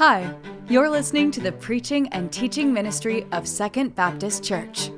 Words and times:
Hi, 0.00 0.34
you're 0.70 0.88
listening 0.88 1.30
to 1.32 1.42
the 1.42 1.52
preaching 1.52 2.08
and 2.08 2.32
teaching 2.32 2.72
ministry 2.72 3.26
of 3.32 3.46
Second 3.46 3.94
Baptist 3.94 4.42
Church. 4.42 4.90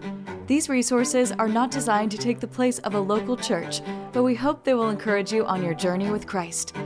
These 0.46 0.68
resources 0.68 1.32
are 1.32 1.48
not 1.48 1.72
designed 1.72 2.12
to 2.12 2.18
take 2.18 2.38
the 2.38 2.46
place 2.46 2.78
of 2.78 2.94
a 2.94 3.00
local 3.00 3.36
church, 3.36 3.80
but 4.12 4.22
we 4.22 4.36
hope 4.36 4.62
they 4.62 4.74
will 4.74 4.90
encourage 4.90 5.32
you 5.32 5.44
on 5.44 5.60
your 5.60 5.74
journey 5.74 6.08
with 6.08 6.28
Christ. 6.28 6.76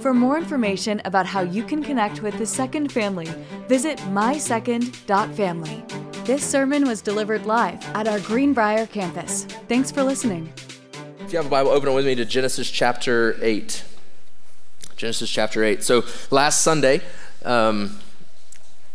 For 0.00 0.12
more 0.12 0.36
information 0.36 1.00
about 1.04 1.26
how 1.26 1.42
you 1.42 1.62
can 1.62 1.80
connect 1.80 2.22
with 2.22 2.36
the 2.38 2.44
Second 2.44 2.90
family, 2.90 3.28
visit 3.68 3.98
mysecond.family. 3.98 5.84
This 6.24 6.44
sermon 6.44 6.88
was 6.88 7.00
delivered 7.00 7.46
live 7.46 7.80
at 7.94 8.08
our 8.08 8.18
Greenbrier 8.18 8.86
campus. 8.88 9.44
Thanks 9.68 9.92
for 9.92 10.02
listening. 10.02 10.52
If 11.20 11.32
you 11.32 11.36
have 11.36 11.46
a 11.46 11.50
Bible, 11.50 11.70
open 11.70 11.90
it 11.90 11.94
with 11.94 12.06
me 12.06 12.16
to 12.16 12.24
Genesis 12.24 12.68
chapter 12.68 13.38
8. 13.40 13.84
Genesis 14.96 15.30
chapter 15.30 15.62
8. 15.62 15.84
So 15.84 16.02
last 16.32 16.62
Sunday, 16.62 17.00
um, 17.44 17.98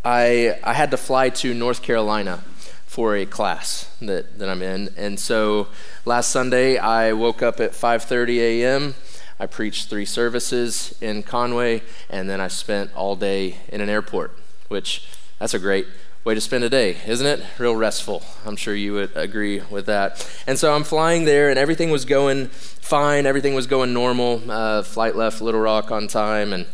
I, 0.03 0.59
I 0.63 0.73
had 0.73 0.91
to 0.91 0.97
fly 0.97 1.29
to 1.29 1.53
North 1.53 1.81
Carolina 1.81 2.43
for 2.85 3.15
a 3.15 3.25
class 3.25 3.89
that, 4.01 4.39
that 4.39 4.47
I'm 4.49 4.61
in. 4.61 4.89
And 4.95 5.19
so 5.19 5.67
last 6.05 6.31
Sunday, 6.31 6.77
I 6.77 7.13
woke 7.13 7.41
up 7.41 7.59
at 7.59 7.71
5.30 7.71 8.37
a.m., 8.37 8.95
I 9.37 9.47
preached 9.47 9.89
three 9.89 10.05
services 10.05 10.95
in 11.01 11.21
Conway, 11.21 11.81
and 12.09 12.29
then 12.29 12.39
I 12.39 12.47
spent 12.47 12.93
all 12.95 13.17
day 13.17 13.57
in 13.67 13.81
an 13.81 13.89
airport, 13.89 14.37
which 14.69 15.05
that's 15.39 15.53
a 15.53 15.59
great 15.59 15.87
way 16.23 16.33
to 16.35 16.39
spend 16.39 16.63
a 16.63 16.69
day, 16.69 16.97
isn't 17.05 17.27
it? 17.27 17.43
Real 17.59 17.75
restful. 17.75 18.23
I'm 18.45 18.55
sure 18.55 18.73
you 18.73 18.93
would 18.93 19.11
agree 19.15 19.61
with 19.69 19.87
that. 19.87 20.25
And 20.47 20.57
so 20.57 20.73
I'm 20.73 20.85
flying 20.85 21.25
there, 21.25 21.49
and 21.49 21.59
everything 21.59 21.89
was 21.89 22.05
going 22.05 22.47
fine. 22.47 23.25
Everything 23.25 23.55
was 23.55 23.67
going 23.67 23.91
normal. 23.93 24.41
Uh, 24.49 24.83
flight 24.83 25.17
left 25.17 25.41
Little 25.41 25.59
Rock 25.59 25.91
on 25.91 26.07
time, 26.07 26.53
and, 26.53 26.65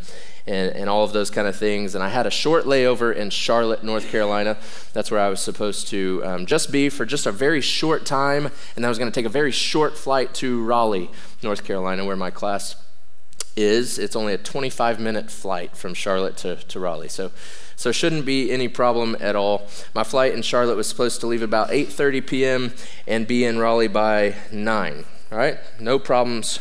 and 0.47 0.75
and 0.75 0.89
all 0.89 1.03
of 1.03 1.13
those 1.13 1.29
kind 1.29 1.47
of 1.47 1.55
things. 1.55 1.95
And 1.95 2.03
I 2.03 2.09
had 2.09 2.25
a 2.27 2.31
short 2.31 2.65
layover 2.65 3.15
in 3.15 3.29
Charlotte, 3.29 3.83
North 3.83 4.09
Carolina. 4.09 4.57
That's 4.93 5.11
where 5.11 5.19
I 5.19 5.29
was 5.29 5.41
supposed 5.41 5.87
to 5.89 6.21
um, 6.23 6.45
just 6.45 6.71
be 6.71 6.89
for 6.89 7.05
just 7.05 7.25
a 7.25 7.31
very 7.31 7.61
short 7.61 8.05
time, 8.05 8.51
and 8.75 8.85
I 8.85 8.89
was 8.89 8.97
going 8.97 9.11
to 9.11 9.15
take 9.15 9.25
a 9.25 9.29
very 9.29 9.51
short 9.51 9.97
flight 9.97 10.33
to 10.35 10.63
Raleigh, 10.63 11.09
North 11.41 11.63
Carolina, 11.63 12.05
where 12.05 12.15
my 12.15 12.31
class 12.31 12.75
is. 13.55 13.99
It's 13.99 14.15
only 14.15 14.33
a 14.33 14.37
25 14.37 14.99
minute 14.99 15.29
flight 15.29 15.75
from 15.75 15.93
Charlotte 15.93 16.37
to, 16.37 16.55
to 16.55 16.79
Raleigh. 16.79 17.09
So 17.09 17.31
so 17.81 17.91
shouldn't 17.91 18.27
be 18.27 18.51
any 18.51 18.67
problem 18.67 19.17
at 19.19 19.35
all. 19.35 19.67
My 19.95 20.03
flight 20.03 20.35
in 20.35 20.43
Charlotte 20.43 20.75
was 20.75 20.87
supposed 20.87 21.19
to 21.21 21.27
leave 21.27 21.41
about 21.41 21.69
8:30 21.69 22.27
p.m. 22.27 22.73
and 23.07 23.25
be 23.25 23.43
in 23.43 23.57
Raleigh 23.57 23.87
by 23.87 24.35
9. 24.51 25.05
All 25.31 25.37
right? 25.39 25.57
No 25.79 25.97
problems 25.97 26.59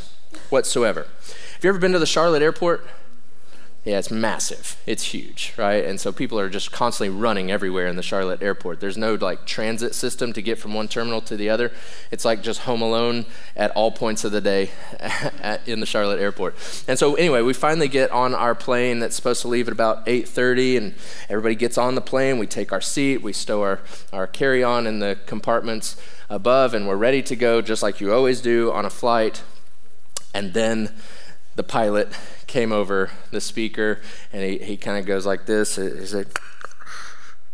whatsoever. 0.48 1.06
Have 1.26 1.62
you 1.62 1.69
ever 1.69 1.78
been 1.78 1.92
to 1.92 1.98
the 1.98 2.06
Charlotte 2.06 2.41
airport? 2.41 2.86
Yeah, 3.82 3.98
it's 3.98 4.10
massive. 4.10 4.76
It's 4.84 5.04
huge, 5.04 5.54
right? 5.56 5.82
And 5.86 5.98
so 5.98 6.12
people 6.12 6.38
are 6.38 6.50
just 6.50 6.70
constantly 6.70 7.16
running 7.16 7.50
everywhere 7.50 7.86
in 7.86 7.96
the 7.96 8.02
Charlotte 8.02 8.42
airport. 8.42 8.78
There's 8.78 8.98
no 8.98 9.14
like 9.14 9.46
transit 9.46 9.94
system 9.94 10.34
to 10.34 10.42
get 10.42 10.58
from 10.58 10.74
one 10.74 10.86
terminal 10.86 11.22
to 11.22 11.36
the 11.36 11.48
other. 11.48 11.72
It's 12.10 12.26
like 12.26 12.42
just 12.42 12.60
home 12.60 12.82
alone 12.82 13.24
at 13.56 13.70
all 13.70 13.90
points 13.90 14.22
of 14.22 14.32
the 14.32 14.42
day 14.42 14.70
in 15.66 15.80
the 15.80 15.86
Charlotte 15.86 16.20
airport. 16.20 16.56
And 16.86 16.98
so 16.98 17.14
anyway, 17.14 17.40
we 17.40 17.54
finally 17.54 17.88
get 17.88 18.10
on 18.10 18.34
our 18.34 18.54
plane 18.54 18.98
that's 18.98 19.16
supposed 19.16 19.40
to 19.42 19.48
leave 19.48 19.66
at 19.66 19.72
about 19.72 20.04
8:30 20.04 20.76
and 20.76 20.94
everybody 21.30 21.54
gets 21.54 21.78
on 21.78 21.94
the 21.94 22.02
plane. 22.02 22.38
We 22.38 22.46
take 22.46 22.72
our 22.72 22.82
seat, 22.82 23.22
we 23.22 23.32
stow 23.32 23.62
our, 23.62 23.80
our 24.12 24.26
carry-on 24.26 24.86
in 24.86 24.98
the 24.98 25.16
compartments 25.24 25.96
above 26.28 26.74
and 26.74 26.86
we're 26.86 26.96
ready 26.96 27.22
to 27.22 27.34
go 27.34 27.62
just 27.62 27.82
like 27.82 27.98
you 27.98 28.12
always 28.12 28.42
do 28.42 28.70
on 28.72 28.84
a 28.84 28.90
flight. 28.90 29.42
And 30.34 30.52
then 30.52 30.94
the 31.56 31.62
pilot 31.62 32.08
came 32.50 32.72
over 32.72 33.10
the 33.30 33.40
speaker 33.40 34.00
and 34.32 34.42
he, 34.42 34.58
he 34.58 34.76
kind 34.76 34.98
of 34.98 35.06
goes 35.06 35.24
like 35.24 35.46
this. 35.46 35.76
He's 35.76 36.12
like, 36.12 36.38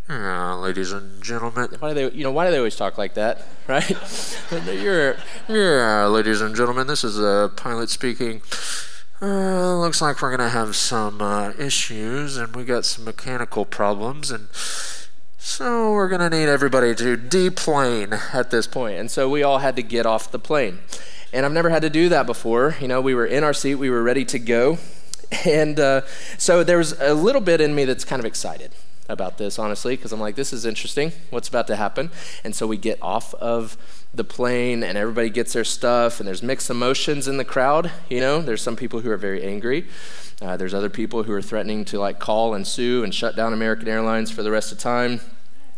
uh, 0.09 0.57
ladies 0.59 0.91
and 0.91 1.23
gentlemen, 1.23 1.69
why 1.81 1.93
do 1.93 1.95
they, 1.95 2.17
you 2.17 2.25
know, 2.25 2.31
why 2.33 2.47
do 2.47 2.51
they 2.51 2.57
always 2.57 2.77
talk 2.77 2.97
like 2.97 3.15
that, 3.15 3.47
right? 3.69 3.91
You're, 4.67 5.17
yeah, 5.49 6.07
ladies 6.07 6.41
and 6.41 6.57
gentlemen, 6.57 6.87
this 6.87 7.05
is 7.05 7.19
a 7.19 7.53
pilot 7.55 7.91
speaking. 7.91 8.41
Uh, 9.21 9.77
looks 9.79 10.01
like 10.01 10.21
we're 10.23 10.31
gonna 10.31 10.49
have 10.49 10.77
some 10.77 11.21
uh, 11.21 11.53
issues, 11.59 12.37
and 12.37 12.55
we 12.55 12.65
got 12.65 12.85
some 12.85 13.05
mechanical 13.05 13.65
problems, 13.65 14.31
and 14.31 14.49
so 15.39 15.93
we're 15.93 16.09
gonna 16.09 16.31
need 16.31 16.49
everybody 16.49 16.95
to 16.95 17.17
deplane 17.17 18.13
at 18.33 18.51
this 18.51 18.67
point. 18.67 18.99
And 18.99 19.11
so 19.11 19.29
we 19.29 19.43
all 19.43 19.59
had 19.59 19.75
to 19.77 19.83
get 19.83 20.07
off 20.07 20.31
the 20.31 20.39
plane. 20.39 20.81
And 21.37 21.45
I've 21.45 21.53
never 21.53 21.69
had 21.69 21.83
to 21.83 21.91
do 21.91 22.09
that 22.09 22.25
before. 22.25 22.77
You 22.81 22.89
know, 22.89 23.03
we 23.03 23.15
were 23.15 23.27
in 23.27 23.45
our 23.45 23.53
seat, 23.53 23.75
we 23.75 23.91
were 23.91 24.03
ready 24.03 24.25
to 24.25 24.39
go. 24.39 24.79
And 25.45 25.81
uh, 25.81 26.03
so 26.39 26.63
there 26.63 26.79
was 26.79 26.93
a 27.01 27.13
little 27.13 27.41
bit 27.41 27.61
in 27.61 27.75
me 27.75 27.85
that's 27.85 28.05
kind 28.05 28.21
of 28.21 28.25
excited 28.27 28.71
about 29.09 29.39
this, 29.39 29.59
honestly, 29.59 29.97
because 29.97 30.13
I'm 30.13 30.21
like, 30.21 30.37
this 30.37 30.53
is 30.53 30.65
interesting. 30.65 31.11
What's 31.31 31.49
about 31.49 31.67
to 31.67 31.75
happen? 31.75 32.13
And 32.45 32.55
so 32.55 32.65
we 32.69 32.77
get 32.77 33.03
off 33.03 33.35
of 33.35 33.77
the 34.15 34.23
plane 34.23 34.85
and 34.85 34.97
everybody 34.97 35.29
gets 35.29 35.53
their 35.53 35.65
stuff, 35.65 36.21
and 36.21 36.29
there's 36.29 36.45
mixed 36.45 36.71
emotions 36.71 37.27
in 37.27 37.39
the 37.39 37.45
crowd. 37.45 37.91
You 38.09 38.21
know, 38.21 38.41
there's 38.41 38.63
some 38.63 38.77
people 38.77 39.01
who 39.01 39.11
are 39.11 39.17
very 39.17 39.43
angry. 39.43 39.89
Uh, 40.41 40.57
there's 40.57 40.73
other 40.73 40.91
people 40.91 41.25
who 41.25 41.33
are 41.33 41.43
threatening 41.43 41.85
to 41.87 41.99
like 41.99 42.21
call 42.21 42.55
and 42.55 42.65
sue 42.65 43.03
and 43.03 43.13
shut 43.13 43.35
down 43.35 43.53
American 43.53 43.89
Airlines 43.89 44.31
for 44.31 44.45
the 44.45 44.53
rest 44.53 44.71
of 44.71 44.79
time. 44.79 45.21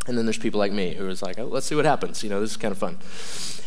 And 0.08 0.18
then 0.18 0.26
there's 0.26 0.38
people 0.38 0.58
like 0.58 0.72
me 0.72 0.94
who 0.94 1.08
is 1.08 1.22
like, 1.22 1.38
oh, 1.38 1.44
let's 1.44 1.66
see 1.66 1.74
what 1.74 1.84
happens. 1.84 2.24
You 2.24 2.30
know, 2.30 2.40
this 2.40 2.50
is 2.50 2.56
kind 2.56 2.72
of 2.72 2.78
fun. 2.78 2.98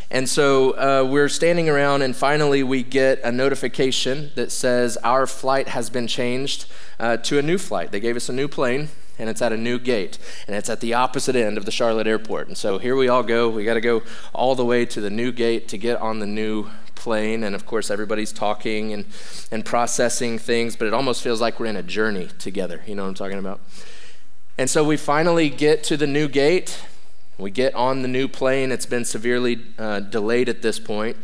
And 0.10 0.28
so 0.28 0.72
uh, 0.72 1.08
we're 1.10 1.30
standing 1.30 1.70
around, 1.70 2.02
and 2.02 2.14
finally 2.14 2.64
we 2.64 2.84
get 2.84 3.22
a 3.24 3.32
notification 3.32 4.32
that 4.36 4.52
says 4.52 4.98
our 4.98 5.26
flight 5.26 5.70
has 5.70 5.90
been 5.90 6.06
changed 6.08 6.66
uh, 7.00 7.16
to 7.18 7.40
a 7.40 7.42
new 7.42 7.58
flight. 7.58 7.94
They 7.94 8.02
gave 8.02 8.18
us 8.18 8.28
a 8.28 8.34
new 8.34 8.50
plane, 8.50 8.90
and 9.18 9.30
it's 9.30 9.42
at 9.42 9.54
a 9.54 9.58
new 9.58 9.80
gate, 9.80 10.18
and 10.48 10.56
it's 10.56 10.70
at 10.70 10.82
the 10.82 10.94
opposite 10.96 11.38
end 11.38 11.58
of 11.58 11.64
the 11.64 11.72
Charlotte 11.72 12.08
airport. 12.08 12.50
And 12.50 12.58
so 12.58 12.78
here 12.78 12.98
we 12.98 13.08
all 13.08 13.24
go. 13.24 13.50
We 13.50 13.64
got 13.64 13.76
to 13.76 13.82
go 13.82 14.04
all 14.34 14.54
the 14.54 14.66
way 14.66 14.86
to 14.88 15.00
the 15.00 15.10
new 15.10 15.32
gate 15.32 15.70
to 15.70 15.78
get 15.78 16.02
on 16.02 16.20
the 16.20 16.28
new 16.28 16.68
plane. 16.96 17.44
And 17.44 17.56
of 17.56 17.66
course, 17.66 17.90
everybody's 17.90 18.34
talking 18.34 18.92
and, 18.92 19.06
and 19.50 19.64
processing 19.64 20.38
things, 20.38 20.76
but 20.76 20.88
it 20.88 20.94
almost 20.94 21.24
feels 21.24 21.40
like 21.40 21.58
we're 21.58 21.68
in 21.68 21.78
a 21.78 21.84
journey 21.84 22.28
together. 22.38 22.84
You 22.86 22.96
know 22.96 23.04
what 23.04 23.10
I'm 23.10 23.16
talking 23.16 23.40
about? 23.40 23.62
And 24.62 24.70
so 24.70 24.84
we 24.84 24.96
finally 24.96 25.50
get 25.50 25.84
to 25.86 25.98
the 25.98 26.06
new 26.06 26.28
gate, 26.28 26.84
we 27.40 27.50
get 27.50 27.74
on 27.74 28.04
the 28.04 28.08
new 28.08 28.28
plane. 28.28 28.72
It's 28.72 28.86
been 28.86 29.06
severely 29.06 29.60
uh, 29.80 30.02
delayed 30.02 30.50
at 30.50 30.62
this 30.62 30.78
point. 30.78 31.18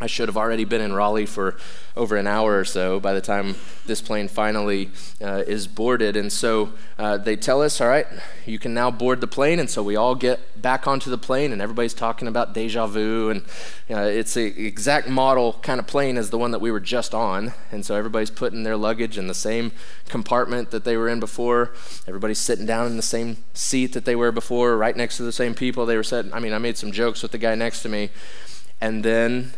I 0.00 0.06
should 0.06 0.28
have 0.28 0.36
already 0.36 0.64
been 0.64 0.80
in 0.80 0.92
Raleigh 0.92 1.26
for 1.26 1.56
over 1.96 2.16
an 2.16 2.28
hour 2.28 2.56
or 2.56 2.64
so 2.64 3.00
by 3.00 3.12
the 3.12 3.20
time 3.20 3.56
this 3.86 4.00
plane 4.00 4.28
finally 4.28 4.90
uh, 5.20 5.42
is 5.46 5.66
boarded. 5.66 6.16
And 6.16 6.32
so 6.32 6.72
uh, 6.98 7.16
they 7.16 7.34
tell 7.34 7.60
us, 7.60 7.80
all 7.80 7.88
right, 7.88 8.06
you 8.46 8.60
can 8.60 8.72
now 8.72 8.92
board 8.92 9.20
the 9.20 9.26
plane. 9.26 9.58
And 9.58 9.68
so 9.68 9.82
we 9.82 9.96
all 9.96 10.14
get 10.14 10.62
back 10.62 10.86
onto 10.86 11.10
the 11.10 11.18
plane, 11.18 11.52
and 11.52 11.60
everybody's 11.60 11.94
talking 11.94 12.28
about 12.28 12.54
deja 12.54 12.86
vu. 12.86 13.30
And 13.30 13.42
uh, 13.90 14.02
it's 14.02 14.34
the 14.34 14.66
exact 14.66 15.08
model 15.08 15.54
kind 15.62 15.80
of 15.80 15.88
plane 15.88 16.16
as 16.16 16.30
the 16.30 16.38
one 16.38 16.52
that 16.52 16.60
we 16.60 16.70
were 16.70 16.80
just 16.80 17.12
on. 17.12 17.52
And 17.72 17.84
so 17.84 17.96
everybody's 17.96 18.30
putting 18.30 18.62
their 18.62 18.76
luggage 18.76 19.18
in 19.18 19.26
the 19.26 19.34
same 19.34 19.72
compartment 20.08 20.70
that 20.70 20.84
they 20.84 20.96
were 20.96 21.08
in 21.08 21.18
before. 21.18 21.72
Everybody's 22.06 22.38
sitting 22.38 22.66
down 22.66 22.86
in 22.86 22.96
the 22.96 23.02
same 23.02 23.38
seat 23.52 23.94
that 23.94 24.04
they 24.04 24.14
were 24.14 24.30
before, 24.30 24.76
right 24.76 24.96
next 24.96 25.16
to 25.16 25.24
the 25.24 25.32
same 25.32 25.54
people 25.54 25.86
they 25.86 25.96
were 25.96 26.04
sitting. 26.04 26.32
I 26.32 26.38
mean, 26.38 26.52
I 26.52 26.58
made 26.58 26.78
some 26.78 26.92
jokes 26.92 27.22
with 27.22 27.32
the 27.32 27.38
guy 27.38 27.56
next 27.56 27.82
to 27.82 27.88
me. 27.88 28.10
And 28.80 29.04
then 29.04 29.52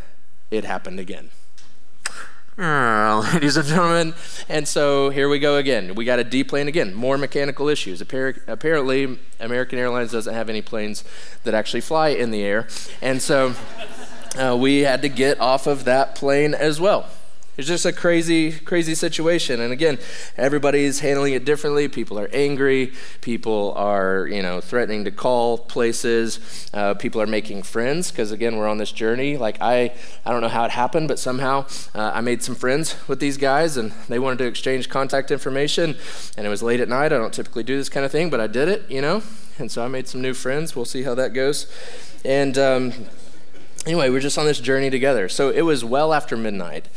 it 0.50 0.64
happened 0.64 1.00
again. 1.00 1.30
Uh, 2.58 3.26
ladies 3.32 3.56
and 3.56 3.66
gentlemen, 3.66 4.14
and 4.48 4.68
so 4.68 5.08
here 5.08 5.28
we 5.28 5.38
go 5.38 5.56
again. 5.56 5.94
We 5.94 6.04
got 6.04 6.18
a 6.18 6.24
deplane 6.24 6.68
again, 6.68 6.92
more 6.92 7.16
mechanical 7.16 7.68
issues. 7.68 8.02
apparently, 8.02 9.18
American 9.38 9.78
Airlines 9.78 10.12
doesn't 10.12 10.34
have 10.34 10.50
any 10.50 10.60
planes 10.60 11.04
that 11.44 11.54
actually 11.54 11.80
fly 11.80 12.08
in 12.08 12.30
the 12.30 12.42
air, 12.42 12.68
and 13.00 13.22
so 13.22 13.54
uh, 14.38 14.56
we 14.58 14.80
had 14.80 15.00
to 15.02 15.08
get 15.08 15.40
off 15.40 15.66
of 15.66 15.84
that 15.84 16.14
plane 16.14 16.52
as 16.52 16.80
well. 16.80 17.08
It's 17.60 17.68
just 17.68 17.84
a 17.84 17.92
crazy, 17.92 18.52
crazy 18.52 18.94
situation. 18.94 19.60
And 19.60 19.70
again, 19.70 19.98
everybody's 20.38 21.00
handling 21.00 21.34
it 21.34 21.44
differently. 21.44 21.88
People 21.88 22.18
are 22.18 22.30
angry. 22.32 22.94
People 23.20 23.74
are, 23.76 24.26
you 24.28 24.40
know, 24.40 24.62
threatening 24.62 25.04
to 25.04 25.10
call 25.10 25.58
places. 25.58 26.70
Uh, 26.72 26.94
people 26.94 27.20
are 27.20 27.26
making 27.26 27.64
friends 27.64 28.10
because 28.10 28.32
again, 28.32 28.56
we're 28.56 28.66
on 28.66 28.78
this 28.78 28.92
journey. 28.92 29.36
Like 29.36 29.60
I, 29.60 29.92
I 30.24 30.32
don't 30.32 30.40
know 30.40 30.48
how 30.48 30.64
it 30.64 30.70
happened, 30.70 31.08
but 31.08 31.18
somehow 31.18 31.66
uh, 31.94 32.12
I 32.14 32.22
made 32.22 32.42
some 32.42 32.54
friends 32.54 32.96
with 33.06 33.20
these 33.20 33.36
guys, 33.36 33.76
and 33.76 33.92
they 34.08 34.18
wanted 34.18 34.38
to 34.38 34.46
exchange 34.46 34.88
contact 34.88 35.30
information. 35.30 35.96
And 36.38 36.46
it 36.46 36.48
was 36.48 36.62
late 36.62 36.80
at 36.80 36.88
night. 36.88 37.12
I 37.12 37.18
don't 37.18 37.34
typically 37.34 37.62
do 37.62 37.76
this 37.76 37.90
kind 37.90 38.06
of 38.06 38.10
thing, 38.10 38.30
but 38.30 38.40
I 38.40 38.46
did 38.46 38.68
it, 38.68 38.90
you 38.90 39.02
know. 39.02 39.22
And 39.58 39.70
so 39.70 39.84
I 39.84 39.88
made 39.88 40.08
some 40.08 40.22
new 40.22 40.32
friends. 40.32 40.74
We'll 40.74 40.86
see 40.86 41.02
how 41.02 41.14
that 41.16 41.34
goes. 41.34 41.70
And 42.24 42.56
um, 42.56 42.92
anyway, 43.84 44.08
we're 44.08 44.20
just 44.20 44.38
on 44.38 44.46
this 44.46 44.60
journey 44.60 44.88
together. 44.88 45.28
So 45.28 45.50
it 45.50 45.60
was 45.60 45.84
well 45.84 46.14
after 46.14 46.38
midnight 46.38 46.88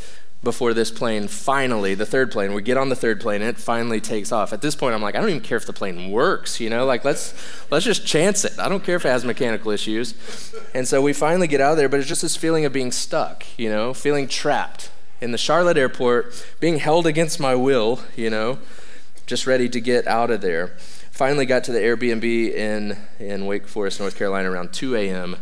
before 0.44 0.74
this 0.74 0.90
plane 0.90 1.26
finally, 1.26 1.94
the 1.94 2.06
third 2.06 2.30
plane, 2.30 2.54
we 2.54 2.62
get 2.62 2.76
on 2.76 2.90
the 2.90 2.96
third 2.96 3.20
plane 3.20 3.40
and 3.40 3.50
it 3.50 3.58
finally 3.58 4.00
takes 4.00 4.30
off. 4.30 4.52
At 4.52 4.60
this 4.60 4.76
point, 4.76 4.94
I'm 4.94 5.02
like, 5.02 5.16
I 5.16 5.20
don't 5.20 5.30
even 5.30 5.40
care 5.40 5.56
if 5.56 5.66
the 5.66 5.72
plane 5.72 6.10
works, 6.10 6.60
you 6.60 6.70
know, 6.70 6.84
like 6.86 7.04
let's 7.04 7.34
let's 7.70 7.84
just 7.84 8.06
chance 8.06 8.44
it. 8.44 8.58
I 8.58 8.68
don't 8.68 8.84
care 8.84 8.96
if 8.96 9.04
it 9.04 9.08
has 9.08 9.24
mechanical 9.24 9.70
issues. 9.70 10.14
And 10.74 10.86
so 10.86 11.02
we 11.02 11.12
finally 11.12 11.48
get 11.48 11.60
out 11.60 11.72
of 11.72 11.78
there, 11.78 11.88
but 11.88 11.98
it's 11.98 12.08
just 12.08 12.22
this 12.22 12.36
feeling 12.36 12.64
of 12.64 12.72
being 12.72 12.92
stuck, 12.92 13.44
you 13.58 13.68
know, 13.68 13.94
feeling 13.94 14.28
trapped 14.28 14.90
in 15.20 15.32
the 15.32 15.38
Charlotte 15.38 15.78
airport, 15.78 16.46
being 16.60 16.78
held 16.78 17.06
against 17.06 17.40
my 17.40 17.54
will, 17.54 18.00
you 18.14 18.30
know. 18.30 18.58
just 19.26 19.46
ready 19.46 19.68
to 19.70 19.80
get 19.80 20.06
out 20.06 20.30
of 20.30 20.40
there. 20.40 20.76
Finally 21.10 21.46
got 21.46 21.64
to 21.64 21.72
the 21.72 21.78
Airbnb 21.78 22.24
in, 22.24 22.98
in 23.18 23.46
Wake 23.46 23.66
Forest, 23.66 24.00
North 24.00 24.18
Carolina 24.18 24.50
around 24.50 24.72
2 24.72 24.96
a.m. 24.96 25.36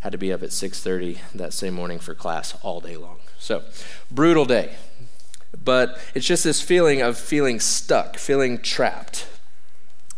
Had 0.00 0.12
to 0.12 0.18
be 0.18 0.32
up 0.32 0.42
at 0.42 0.50
6.30 0.50 1.18
that 1.34 1.52
same 1.52 1.74
morning 1.74 1.98
for 1.98 2.14
class 2.14 2.56
all 2.62 2.80
day 2.80 2.96
long. 2.96 3.17
So, 3.38 3.62
brutal 4.10 4.44
day. 4.44 4.76
But 5.64 5.98
it's 6.14 6.26
just 6.26 6.44
this 6.44 6.60
feeling 6.60 7.00
of 7.00 7.18
feeling 7.18 7.60
stuck, 7.60 8.16
feeling 8.18 8.58
trapped. 8.58 9.26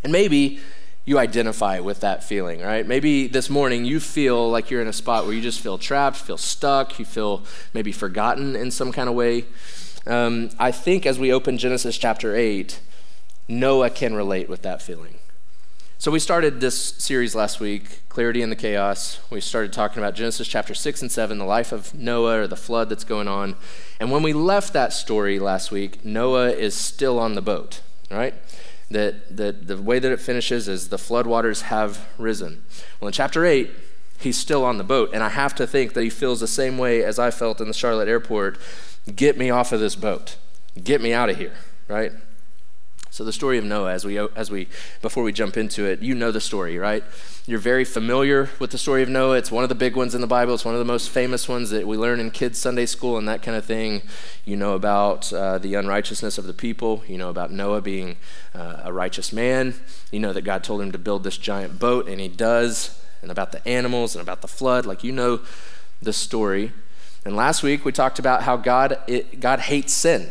And 0.02 0.12
maybe 0.12 0.60
you 1.04 1.18
identify 1.18 1.80
with 1.80 2.00
that 2.00 2.22
feeling, 2.22 2.60
right? 2.60 2.86
Maybe 2.86 3.26
this 3.26 3.48
morning 3.48 3.84
you 3.84 4.00
feel 4.00 4.50
like 4.50 4.70
you're 4.70 4.82
in 4.82 4.88
a 4.88 4.92
spot 4.92 5.24
where 5.24 5.34
you 5.34 5.40
just 5.40 5.60
feel 5.60 5.78
trapped, 5.78 6.16
feel 6.16 6.36
stuck, 6.36 6.98
you 6.98 7.04
feel 7.04 7.42
maybe 7.74 7.92
forgotten 7.92 8.54
in 8.54 8.70
some 8.70 8.92
kind 8.92 9.08
of 9.08 9.14
way. 9.14 9.44
Um, 10.06 10.50
I 10.58 10.72
think 10.72 11.06
as 11.06 11.18
we 11.18 11.32
open 11.32 11.58
Genesis 11.58 11.96
chapter 11.98 12.36
8, 12.36 12.80
Noah 13.48 13.90
can 13.90 14.14
relate 14.14 14.48
with 14.48 14.62
that 14.62 14.82
feeling. 14.82 15.19
So 16.00 16.10
we 16.10 16.18
started 16.18 16.62
this 16.62 16.78
series 16.96 17.34
last 17.34 17.60
week, 17.60 18.08
Clarity 18.08 18.40
in 18.40 18.48
the 18.48 18.56
Chaos. 18.56 19.20
We 19.28 19.42
started 19.42 19.70
talking 19.70 19.98
about 19.98 20.14
Genesis 20.14 20.48
chapter 20.48 20.72
6 20.72 21.02
and 21.02 21.12
7, 21.12 21.36
the 21.36 21.44
life 21.44 21.72
of 21.72 21.92
Noah 21.92 22.40
or 22.40 22.46
the 22.46 22.56
flood 22.56 22.88
that's 22.88 23.04
going 23.04 23.28
on. 23.28 23.54
And 24.00 24.10
when 24.10 24.22
we 24.22 24.32
left 24.32 24.72
that 24.72 24.94
story 24.94 25.38
last 25.38 25.70
week, 25.70 26.02
Noah 26.02 26.52
is 26.52 26.74
still 26.74 27.18
on 27.18 27.34
the 27.34 27.42
boat, 27.42 27.82
right? 28.10 28.32
that, 28.90 29.36
that 29.36 29.66
the 29.66 29.76
way 29.76 29.98
that 29.98 30.10
it 30.10 30.22
finishes 30.22 30.68
is 30.68 30.88
the 30.88 30.96
floodwaters 30.96 31.64
have 31.64 32.08
risen. 32.16 32.64
Well, 32.98 33.08
in 33.08 33.12
chapter 33.12 33.44
8, 33.44 33.70
he's 34.20 34.38
still 34.38 34.64
on 34.64 34.78
the 34.78 34.84
boat, 34.84 35.10
and 35.12 35.22
I 35.22 35.28
have 35.28 35.54
to 35.56 35.66
think 35.66 35.92
that 35.92 36.02
he 36.02 36.08
feels 36.08 36.40
the 36.40 36.48
same 36.48 36.78
way 36.78 37.04
as 37.04 37.18
I 37.18 37.30
felt 37.30 37.60
in 37.60 37.68
the 37.68 37.74
Charlotte 37.74 38.08
airport 38.08 38.58
get 39.14 39.36
me 39.36 39.50
off 39.50 39.70
of 39.70 39.80
this 39.80 39.96
boat, 39.96 40.36
get 40.82 41.02
me 41.02 41.12
out 41.12 41.28
of 41.28 41.36
here, 41.36 41.52
right? 41.88 42.12
So 43.10 43.24
the 43.24 43.32
story 43.32 43.58
of 43.58 43.64
Noah, 43.64 43.92
as 43.92 44.04
we 44.04 44.18
as 44.18 44.50
we 44.52 44.68
before 45.02 45.24
we 45.24 45.32
jump 45.32 45.56
into 45.56 45.84
it, 45.84 46.00
you 46.00 46.14
know 46.14 46.30
the 46.30 46.40
story, 46.40 46.78
right? 46.78 47.02
You're 47.44 47.58
very 47.58 47.84
familiar 47.84 48.50
with 48.60 48.70
the 48.70 48.78
story 48.78 49.02
of 49.02 49.08
Noah. 49.08 49.36
It's 49.36 49.50
one 49.50 49.64
of 49.64 49.68
the 49.68 49.74
big 49.74 49.96
ones 49.96 50.14
in 50.14 50.20
the 50.20 50.28
Bible. 50.28 50.54
It's 50.54 50.64
one 50.64 50.74
of 50.74 50.78
the 50.78 50.84
most 50.84 51.10
famous 51.10 51.48
ones 51.48 51.70
that 51.70 51.88
we 51.88 51.96
learn 51.96 52.20
in 52.20 52.30
kids' 52.30 52.58
Sunday 52.58 52.86
school 52.86 53.18
and 53.18 53.26
that 53.26 53.42
kind 53.42 53.56
of 53.56 53.64
thing. 53.64 54.02
You 54.44 54.56
know 54.56 54.74
about 54.74 55.32
uh, 55.32 55.58
the 55.58 55.74
unrighteousness 55.74 56.38
of 56.38 56.46
the 56.46 56.52
people. 56.52 57.02
You 57.08 57.18
know 57.18 57.30
about 57.30 57.50
Noah 57.50 57.80
being 57.80 58.16
uh, 58.54 58.82
a 58.84 58.92
righteous 58.92 59.32
man. 59.32 59.74
You 60.12 60.20
know 60.20 60.32
that 60.32 60.42
God 60.42 60.62
told 60.62 60.80
him 60.80 60.92
to 60.92 60.98
build 60.98 61.24
this 61.24 61.36
giant 61.36 61.80
boat, 61.80 62.08
and 62.08 62.20
he 62.20 62.28
does. 62.28 62.96
And 63.22 63.30
about 63.30 63.52
the 63.52 63.66
animals 63.68 64.14
and 64.14 64.22
about 64.22 64.40
the 64.40 64.48
flood. 64.48 64.86
Like 64.86 65.04
you 65.04 65.12
know 65.12 65.40
the 66.00 66.12
story. 66.12 66.72
And 67.24 67.36
last 67.36 67.62
week 67.62 67.84
we 67.84 67.92
talked 67.92 68.18
about 68.18 68.44
how 68.44 68.56
God 68.56 68.98
it, 69.06 69.40
God 69.40 69.60
hates 69.60 69.92
sin 69.92 70.30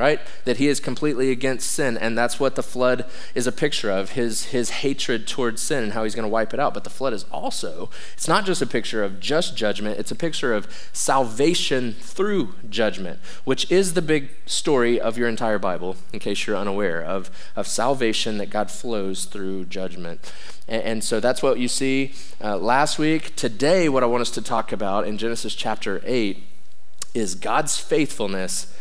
right? 0.00 0.20
That 0.46 0.56
he 0.56 0.66
is 0.66 0.80
completely 0.80 1.30
against 1.30 1.70
sin. 1.70 1.98
And 1.98 2.16
that's 2.16 2.40
what 2.40 2.56
the 2.56 2.62
flood 2.62 3.04
is 3.34 3.46
a 3.46 3.52
picture 3.52 3.90
of 3.90 4.12
his, 4.12 4.46
his 4.46 4.70
hatred 4.70 5.28
towards 5.28 5.60
sin 5.60 5.84
and 5.84 5.92
how 5.92 6.04
he's 6.04 6.14
going 6.14 6.24
to 6.24 6.32
wipe 6.32 6.54
it 6.54 6.58
out. 6.58 6.72
But 6.72 6.84
the 6.84 6.90
flood 6.90 7.12
is 7.12 7.24
also, 7.30 7.90
it's 8.14 8.26
not 8.26 8.46
just 8.46 8.62
a 8.62 8.66
picture 8.66 9.04
of 9.04 9.20
just 9.20 9.56
judgment, 9.56 9.98
it's 9.98 10.10
a 10.10 10.16
picture 10.16 10.54
of 10.54 10.66
salvation 10.92 11.92
through 11.92 12.54
judgment, 12.68 13.20
which 13.44 13.70
is 13.70 13.92
the 13.92 14.02
big 14.02 14.30
story 14.46 14.98
of 14.98 15.18
your 15.18 15.28
entire 15.28 15.58
Bible, 15.58 15.96
in 16.12 16.18
case 16.18 16.46
you're 16.46 16.56
unaware, 16.56 17.02
of, 17.02 17.30
of 17.54 17.66
salvation 17.66 18.38
that 18.38 18.48
God 18.48 18.70
flows 18.70 19.26
through 19.26 19.66
judgment. 19.66 20.32
And, 20.66 20.82
and 20.82 21.04
so 21.04 21.20
that's 21.20 21.42
what 21.42 21.58
you 21.58 21.68
see 21.68 22.14
uh, 22.42 22.56
last 22.56 22.98
week. 22.98 23.36
Today, 23.36 23.88
what 23.90 24.02
I 24.02 24.06
want 24.06 24.22
us 24.22 24.30
to 24.32 24.42
talk 24.42 24.72
about 24.72 25.06
in 25.06 25.18
Genesis 25.18 25.54
chapter 25.54 26.00
8 26.04 26.42
is 27.12 27.34
God's 27.34 27.78
faithfulness 27.78 28.72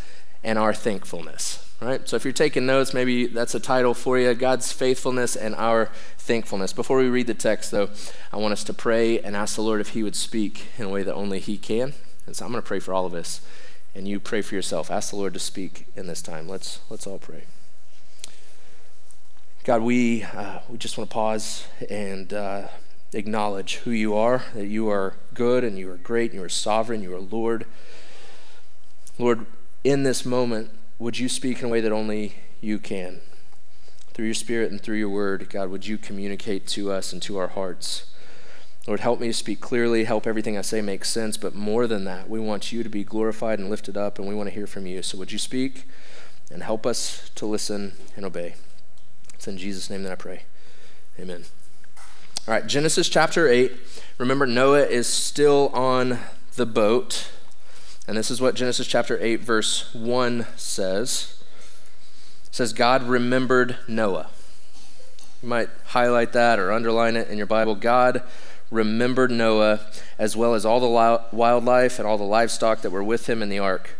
and 0.43 0.57
our 0.57 0.73
thankfulness. 0.73 1.65
Right? 1.81 2.07
So 2.09 2.17
if 2.17 2.25
you're 2.25 2.33
taking 2.33 2.65
notes, 2.65 2.93
maybe 2.93 3.27
that's 3.27 3.55
a 3.55 3.59
title 3.59 3.93
for 3.93 4.19
you 4.19 4.33
God's 4.33 4.71
faithfulness 4.73 5.37
and 5.37 5.55
our 5.55 5.89
thankfulness. 6.17 6.73
Before 6.73 6.97
we 6.97 7.07
read 7.07 7.27
the 7.27 7.33
text, 7.33 7.71
though, 7.71 7.89
I 8.33 8.37
want 8.37 8.51
us 8.51 8.65
to 8.65 8.73
pray 8.73 9.19
and 9.21 9.33
ask 9.33 9.55
the 9.55 9.61
Lord 9.61 9.79
if 9.79 9.89
He 9.89 10.03
would 10.03 10.15
speak 10.15 10.67
in 10.77 10.85
a 10.85 10.89
way 10.89 11.03
that 11.03 11.13
only 11.13 11.39
He 11.39 11.57
can. 11.57 11.93
And 12.25 12.35
so 12.35 12.45
I'm 12.45 12.51
going 12.51 12.61
to 12.61 12.67
pray 12.67 12.79
for 12.79 12.93
all 12.93 13.05
of 13.05 13.13
us, 13.13 13.39
and 13.95 14.07
you 14.07 14.19
pray 14.19 14.41
for 14.41 14.55
yourself. 14.55 14.91
Ask 14.91 15.11
the 15.11 15.15
Lord 15.15 15.33
to 15.33 15.39
speak 15.39 15.85
in 15.95 16.07
this 16.07 16.21
time. 16.21 16.49
Let's, 16.49 16.81
let's 16.89 17.07
all 17.07 17.17
pray. 17.17 17.45
God, 19.63 19.81
we, 19.81 20.23
uh, 20.23 20.59
we 20.67 20.77
just 20.77 20.97
want 20.97 21.09
to 21.09 21.13
pause 21.13 21.65
and 21.89 22.33
uh, 22.33 22.67
acknowledge 23.13 23.77
who 23.77 23.91
you 23.91 24.15
are, 24.15 24.43
that 24.53 24.67
you 24.67 24.89
are 24.89 25.15
good 25.33 25.63
and 25.63 25.77
you 25.77 25.89
are 25.89 25.97
great, 25.97 26.31
and 26.31 26.39
you 26.39 26.45
are 26.45 26.49
sovereign, 26.49 27.01
you 27.01 27.15
are 27.15 27.21
Lord. 27.21 27.65
Lord, 29.17 29.45
in 29.83 30.03
this 30.03 30.25
moment, 30.25 30.71
would 30.97 31.17
you 31.17 31.29
speak 31.29 31.59
in 31.59 31.65
a 31.65 31.69
way 31.69 31.81
that 31.81 31.91
only 31.91 32.35
you 32.61 32.79
can? 32.79 33.21
Through 34.13 34.25
your 34.25 34.33
Spirit 34.33 34.71
and 34.71 34.81
through 34.81 34.97
your 34.97 35.09
word, 35.09 35.49
God, 35.49 35.69
would 35.69 35.87
you 35.87 35.97
communicate 35.97 36.67
to 36.67 36.91
us 36.91 37.13
and 37.13 37.21
to 37.21 37.37
our 37.37 37.47
hearts? 37.47 38.05
Lord, 38.87 38.99
help 38.99 39.19
me 39.19 39.27
to 39.27 39.33
speak 39.33 39.61
clearly, 39.61 40.03
help 40.03 40.25
everything 40.25 40.57
I 40.57 40.61
say 40.61 40.81
make 40.81 41.05
sense, 41.05 41.37
but 41.37 41.55
more 41.55 41.87
than 41.87 42.05
that, 42.05 42.29
we 42.29 42.39
want 42.39 42.71
you 42.71 42.83
to 42.83 42.89
be 42.89 43.03
glorified 43.03 43.59
and 43.59 43.69
lifted 43.69 43.95
up, 43.95 44.19
and 44.19 44.27
we 44.27 44.35
want 44.35 44.49
to 44.49 44.55
hear 44.55 44.67
from 44.67 44.85
you. 44.87 45.01
So 45.03 45.17
would 45.17 45.31
you 45.31 45.37
speak 45.37 45.85
and 46.51 46.63
help 46.63 46.85
us 46.85 47.29
to 47.35 47.45
listen 47.45 47.93
and 48.15 48.25
obey? 48.25 48.55
It's 49.35 49.47
in 49.47 49.57
Jesus' 49.57 49.89
name 49.89 50.03
that 50.03 50.11
I 50.11 50.15
pray. 50.15 50.43
Amen. 51.19 51.45
All 52.47 52.55
right, 52.55 52.65
Genesis 52.65 53.07
chapter 53.09 53.47
8. 53.47 53.71
Remember, 54.17 54.47
Noah 54.47 54.85
is 54.85 55.07
still 55.07 55.69
on 55.69 56.19
the 56.55 56.65
boat. 56.65 57.29
And 58.09 58.17
this 58.17 58.31
is 58.31 58.41
what 58.41 58.55
Genesis 58.55 58.87
chapter 58.87 59.19
8, 59.21 59.41
verse 59.41 59.93
1 59.93 60.47
says. 60.55 61.43
It 62.47 62.55
says, 62.55 62.73
God 62.73 63.03
remembered 63.03 63.77
Noah. 63.87 64.31
You 65.43 65.49
might 65.49 65.69
highlight 65.85 66.33
that 66.33 66.57
or 66.57 66.71
underline 66.71 67.15
it 67.15 67.27
in 67.27 67.37
your 67.37 67.45
Bible. 67.45 67.75
God 67.75 68.23
remembered 68.71 69.29
Noah 69.29 69.81
as 70.17 70.35
well 70.35 70.55
as 70.55 70.65
all 70.65 70.79
the 70.79 70.87
wildlife 71.31 71.99
and 71.99 72.07
all 72.07 72.17
the 72.17 72.23
livestock 72.23 72.81
that 72.81 72.89
were 72.89 73.03
with 73.03 73.29
him 73.29 73.43
in 73.43 73.49
the 73.49 73.59
ark. 73.59 73.91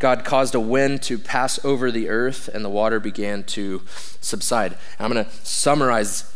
God 0.00 0.24
caused 0.24 0.56
a 0.56 0.60
wind 0.60 1.02
to 1.02 1.16
pass 1.16 1.64
over 1.64 1.92
the 1.92 2.08
earth, 2.08 2.48
and 2.52 2.64
the 2.64 2.68
water 2.68 2.98
began 2.98 3.44
to 3.44 3.82
subside. 4.20 4.76
I'm 4.98 5.12
going 5.12 5.24
to 5.24 5.30
summarize 5.44 6.33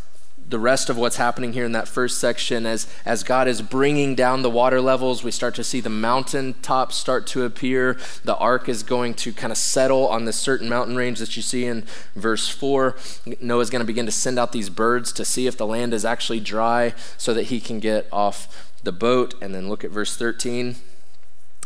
the 0.49 0.59
rest 0.59 0.89
of 0.89 0.97
what's 0.97 1.17
happening 1.17 1.53
here 1.53 1.63
in 1.63 1.73
that 1.73 1.87
first 1.87 2.19
section 2.19 2.65
as, 2.65 2.87
as 3.05 3.21
God 3.23 3.47
is 3.47 3.61
bringing 3.61 4.15
down 4.15 4.41
the 4.41 4.49
water 4.49 4.81
levels. 4.81 5.23
We 5.23 5.29
start 5.29 5.53
to 5.55 5.63
see 5.63 5.79
the 5.79 5.89
mountain 5.89 6.55
tops 6.61 6.95
start 6.95 7.27
to 7.27 7.43
appear. 7.43 7.99
The 8.23 8.35
ark 8.35 8.67
is 8.67 8.81
going 8.81 9.13
to 9.15 9.31
kind 9.31 9.51
of 9.51 9.57
settle 9.57 10.07
on 10.07 10.25
this 10.25 10.37
certain 10.37 10.67
mountain 10.67 10.95
range 10.95 11.19
that 11.19 11.35
you 11.35 11.43
see 11.43 11.65
in 11.65 11.85
verse 12.15 12.49
4. 12.49 12.95
Noah's 13.39 13.69
going 13.69 13.81
to 13.81 13.85
begin 13.85 14.07
to 14.07 14.11
send 14.11 14.39
out 14.39 14.51
these 14.51 14.71
birds 14.71 15.11
to 15.13 15.23
see 15.23 15.45
if 15.45 15.55
the 15.55 15.67
land 15.67 15.93
is 15.93 16.03
actually 16.03 16.39
dry 16.39 16.95
so 17.17 17.33
that 17.35 17.43
he 17.43 17.59
can 17.59 17.79
get 17.79 18.07
off 18.11 18.71
the 18.83 18.91
boat. 18.91 19.35
And 19.41 19.53
then 19.53 19.69
look 19.69 19.83
at 19.83 19.91
verse 19.91 20.17
13. 20.17 20.77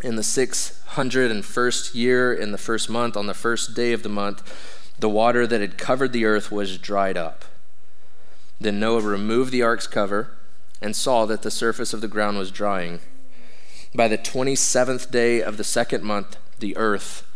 In 0.04 0.16
the 0.18 0.22
601st 0.22 1.96
year, 1.96 2.34
in 2.34 2.52
the 2.52 2.58
first 2.58 2.90
month, 2.90 3.16
on 3.16 3.28
the 3.28 3.34
first 3.34 3.74
day 3.74 3.94
of 3.94 4.04
the 4.04 4.10
month, 4.10 4.44
the 5.00 5.08
water 5.08 5.48
that 5.48 5.62
had 5.62 5.78
covered 5.78 6.12
the 6.12 6.26
earth 6.26 6.52
was 6.52 6.78
dried 6.78 7.16
up. 7.16 7.46
Then 8.64 8.80
Noah 8.80 9.02
removed 9.02 9.52
the 9.52 9.62
ark's 9.62 9.88
cover 9.88 10.32
and 10.82 10.96
saw 10.96 11.26
that 11.26 11.42
the 11.42 11.52
surface 11.52 11.94
of 11.94 12.02
the 12.02 12.08
ground 12.08 12.38
was 12.38 12.52
drying. 12.52 13.00
By 13.96 14.08
the 14.08 14.18
27th 14.18 15.12
day 15.12 15.42
of 15.42 15.58
the 15.58 15.64
second 15.64 16.04
month, 16.04 16.38
the 16.60 16.76
earth 16.78 17.28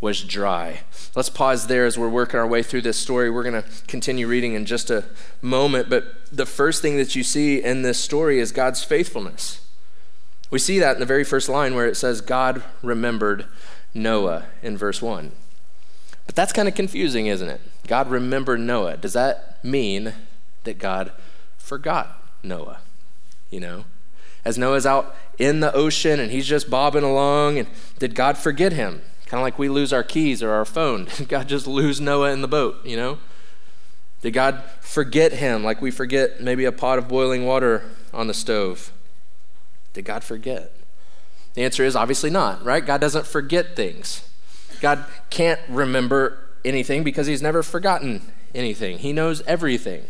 was 0.00 0.22
dry. 0.22 0.80
Let's 1.16 1.30
pause 1.30 1.66
there 1.66 1.86
as 1.86 1.96
we're 1.96 2.08
working 2.08 2.38
our 2.38 2.46
way 2.46 2.62
through 2.62 2.82
this 2.82 2.98
story. 2.98 3.30
We're 3.30 3.42
going 3.42 3.62
to 3.62 3.68
continue 3.86 4.26
reading 4.26 4.54
in 4.54 4.66
just 4.66 4.90
a 4.90 5.04
moment, 5.40 5.88
but 5.88 6.04
the 6.30 6.44
first 6.44 6.82
thing 6.82 6.96
that 6.98 7.14
you 7.14 7.22
see 7.22 7.62
in 7.62 7.82
this 7.82 7.98
story 7.98 8.38
is 8.38 8.52
God's 8.52 8.84
faithfulness. 8.84 9.60
We 10.50 10.58
see 10.58 10.78
that 10.78 10.96
in 10.96 11.00
the 11.00 11.06
very 11.06 11.24
first 11.24 11.48
line 11.48 11.74
where 11.74 11.86
it 11.86 11.96
says, 11.96 12.20
God 12.20 12.62
remembered 12.82 13.46
Noah 13.94 14.44
in 14.62 14.76
verse 14.76 15.00
1. 15.00 15.32
But 16.26 16.34
that's 16.34 16.52
kind 16.52 16.68
of 16.68 16.74
confusing, 16.74 17.26
isn't 17.26 17.48
it? 17.48 17.60
God 17.86 18.10
remembered 18.10 18.60
Noah. 18.60 18.96
Does 18.96 19.14
that 19.14 19.64
mean 19.64 20.14
that 20.64 20.78
God 20.78 21.12
forgot 21.56 22.22
Noah, 22.42 22.78
you 23.50 23.60
know? 23.60 23.84
As 24.44 24.58
Noah's 24.58 24.84
out 24.84 25.14
in 25.38 25.60
the 25.60 25.72
ocean 25.72 26.20
and 26.20 26.30
he's 26.30 26.46
just 26.46 26.68
bobbing 26.68 27.04
along, 27.04 27.58
and 27.58 27.68
did 27.98 28.14
God 28.14 28.36
forget 28.36 28.72
him? 28.72 29.00
Kind 29.26 29.40
of 29.40 29.44
like 29.44 29.58
we 29.58 29.68
lose 29.68 29.92
our 29.92 30.02
keys 30.02 30.42
or 30.42 30.50
our 30.50 30.64
phone. 30.64 31.06
Did 31.16 31.28
God 31.28 31.48
just 31.48 31.66
lose 31.66 32.00
Noah 32.00 32.30
in 32.30 32.42
the 32.42 32.46
boat, 32.46 32.84
you 32.84 32.96
know? 32.96 33.18
Did 34.20 34.32
God 34.32 34.62
forget 34.80 35.32
him 35.32 35.64
like 35.64 35.82
we 35.82 35.90
forget 35.90 36.40
maybe 36.40 36.64
a 36.64 36.72
pot 36.72 36.98
of 36.98 37.08
boiling 37.08 37.44
water 37.44 37.82
on 38.12 38.26
the 38.26 38.34
stove? 38.34 38.92
Did 39.92 40.04
God 40.04 40.24
forget? 40.24 40.72
The 41.54 41.62
answer 41.62 41.84
is 41.84 41.96
obviously 41.96 42.30
not, 42.30 42.64
right? 42.64 42.84
God 42.84 43.00
doesn't 43.00 43.26
forget 43.26 43.76
things. 43.76 44.28
God 44.80 45.04
can't 45.30 45.60
remember 45.68 46.38
anything 46.64 47.02
because 47.02 47.26
he's 47.26 47.42
never 47.42 47.62
forgotten 47.62 48.22
anything. 48.54 48.98
He 48.98 49.12
knows 49.12 49.42
everything. 49.42 50.04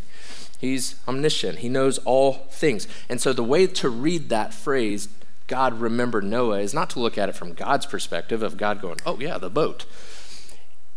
He's 0.64 0.94
omniscient, 1.06 1.59
He 1.59 1.68
knows 1.68 1.99
all 1.99 2.49
things. 2.50 2.88
And 3.09 3.21
so 3.21 3.33
the 3.35 3.44
way 3.44 3.66
to 3.66 3.88
read 3.90 4.30
that 4.30 4.54
phrase, 4.54 5.09
God 5.47 5.78
remembered 5.78 6.25
Noah, 6.25 6.61
is 6.61 6.73
not 6.73 6.88
to 6.90 7.00
look 7.00 7.18
at 7.18 7.28
it 7.28 7.37
from 7.37 7.52
God's 7.52 7.85
perspective 7.85 8.42
of 8.42 8.56
God 8.56 8.80
going, 8.80 8.97
oh, 9.04 9.18
yeah, 9.21 9.37
the 9.37 9.50
boat. 9.50 9.85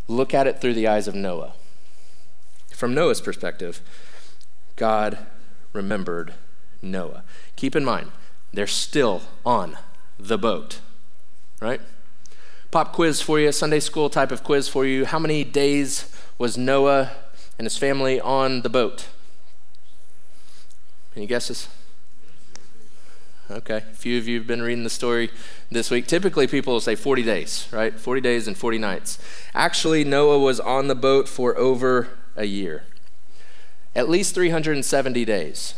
look 0.07 0.33
at 0.33 0.47
it 0.47 0.61
through 0.61 0.73
the 0.73 0.87
eyes 0.87 1.07
of 1.09 1.15
Noah. 1.15 1.51
From 2.73 2.93
Noah's 2.93 3.19
perspective, 3.19 3.81
God 4.77 5.17
remembered 5.73 6.33
Noah. 6.81 7.23
Keep 7.57 7.75
in 7.75 7.83
mind, 7.83 8.11
they're 8.53 8.67
still 8.67 9.23
on 9.45 9.77
the 10.17 10.37
boat, 10.37 10.79
right? 11.61 11.81
Pop 12.71 12.93
quiz 12.93 13.21
for 13.21 13.37
you, 13.37 13.51
Sunday 13.51 13.81
school 13.81 14.09
type 14.09 14.31
of 14.31 14.45
quiz 14.45 14.69
for 14.69 14.85
you. 14.85 15.05
How 15.05 15.19
many 15.19 15.43
days 15.43 16.15
was 16.37 16.57
Noah 16.57 17.11
and 17.57 17.65
his 17.65 17.77
family 17.77 18.21
on 18.21 18.61
the 18.61 18.69
boat? 18.69 19.07
Any 21.17 21.25
guesses? 21.25 21.67
Okay, 23.49 23.77
a 23.77 23.95
few 23.95 24.19
of 24.19 24.27
you 24.27 24.37
have 24.37 24.45
been 24.45 24.61
reading 24.61 24.83
the 24.83 24.89
story 24.91 25.31
this 25.71 25.89
week. 25.89 26.05
Typically, 26.05 26.45
people 26.45 26.73
will 26.73 26.79
say 26.79 26.93
40 26.93 27.23
days, 27.23 27.67
right? 27.71 27.99
40 27.99 28.21
days 28.21 28.47
and 28.47 28.55
40 28.55 28.77
nights. 28.77 29.17
Actually, 29.55 30.03
Noah 30.03 30.37
was 30.37 30.59
on 30.59 30.89
the 30.89 30.93
boat 30.93 31.27
for 31.27 31.57
over 31.57 32.09
a 32.35 32.45
year, 32.45 32.83
at 33.95 34.07
least 34.07 34.35
370 34.35 35.25
days. 35.25 35.73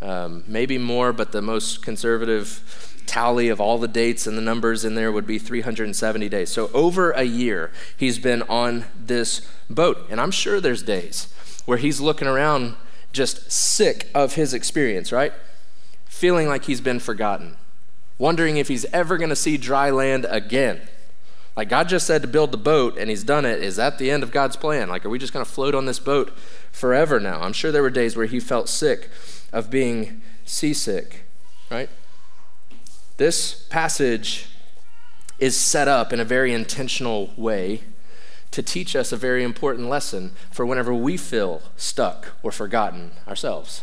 Um, 0.00 0.44
maybe 0.46 0.78
more, 0.78 1.12
but 1.12 1.32
the 1.32 1.42
most 1.42 1.82
conservative 1.82 3.02
tally 3.06 3.48
of 3.48 3.60
all 3.60 3.78
the 3.78 3.88
dates 3.88 4.24
and 4.24 4.38
the 4.38 4.42
numbers 4.42 4.84
in 4.84 4.94
there 4.94 5.10
would 5.10 5.26
be 5.26 5.40
370 5.40 6.28
days. 6.28 6.48
So, 6.48 6.70
over 6.72 7.10
a 7.10 7.24
year, 7.24 7.72
he's 7.96 8.20
been 8.20 8.42
on 8.42 8.84
this 8.96 9.50
boat. 9.68 10.06
And 10.10 10.20
I'm 10.20 10.30
sure 10.30 10.60
there's 10.60 10.84
days 10.84 11.34
where 11.64 11.78
he's 11.78 12.00
looking 12.00 12.28
around 12.28 12.76
just 13.12 13.50
sick 13.50 14.08
of 14.14 14.34
his 14.34 14.52
experience, 14.52 15.12
right? 15.12 15.32
Feeling 16.06 16.48
like 16.48 16.64
he's 16.64 16.80
been 16.80 17.00
forgotten, 17.00 17.56
wondering 18.18 18.56
if 18.56 18.68
he's 18.68 18.84
ever 18.86 19.16
going 19.16 19.30
to 19.30 19.36
see 19.36 19.56
dry 19.56 19.90
land 19.90 20.26
again. 20.28 20.82
Like 21.56 21.70
God 21.70 21.88
just 21.88 22.06
said 22.06 22.20
to 22.22 22.28
build 22.28 22.52
the 22.52 22.58
boat 22.58 22.98
and 22.98 23.08
he's 23.08 23.24
done 23.24 23.46
it. 23.46 23.62
Is 23.62 23.76
that 23.76 23.98
the 23.98 24.10
end 24.10 24.22
of 24.22 24.30
God's 24.30 24.56
plan? 24.56 24.90
Like, 24.90 25.06
are 25.06 25.08
we 25.08 25.18
just 25.18 25.32
going 25.32 25.44
to 25.44 25.50
float 25.50 25.74
on 25.74 25.86
this 25.86 25.98
boat 25.98 26.36
forever 26.70 27.18
now? 27.18 27.40
I'm 27.40 27.54
sure 27.54 27.72
there 27.72 27.82
were 27.82 27.90
days 27.90 28.14
where 28.14 28.26
he 28.26 28.40
felt 28.40 28.68
sick 28.68 29.08
of 29.52 29.70
being 29.70 30.20
seasick, 30.44 31.24
right? 31.70 31.88
This 33.16 33.66
passage 33.70 34.48
is 35.38 35.56
set 35.56 35.88
up 35.88 36.12
in 36.12 36.20
a 36.20 36.24
very 36.24 36.52
intentional 36.52 37.30
way 37.36 37.82
to 38.56 38.62
teach 38.62 38.96
us 38.96 39.12
a 39.12 39.18
very 39.18 39.44
important 39.44 39.86
lesson 39.86 40.30
for 40.50 40.64
whenever 40.64 40.94
we 40.94 41.18
feel 41.18 41.60
stuck 41.76 42.32
or 42.42 42.50
forgotten 42.50 43.10
ourselves. 43.28 43.82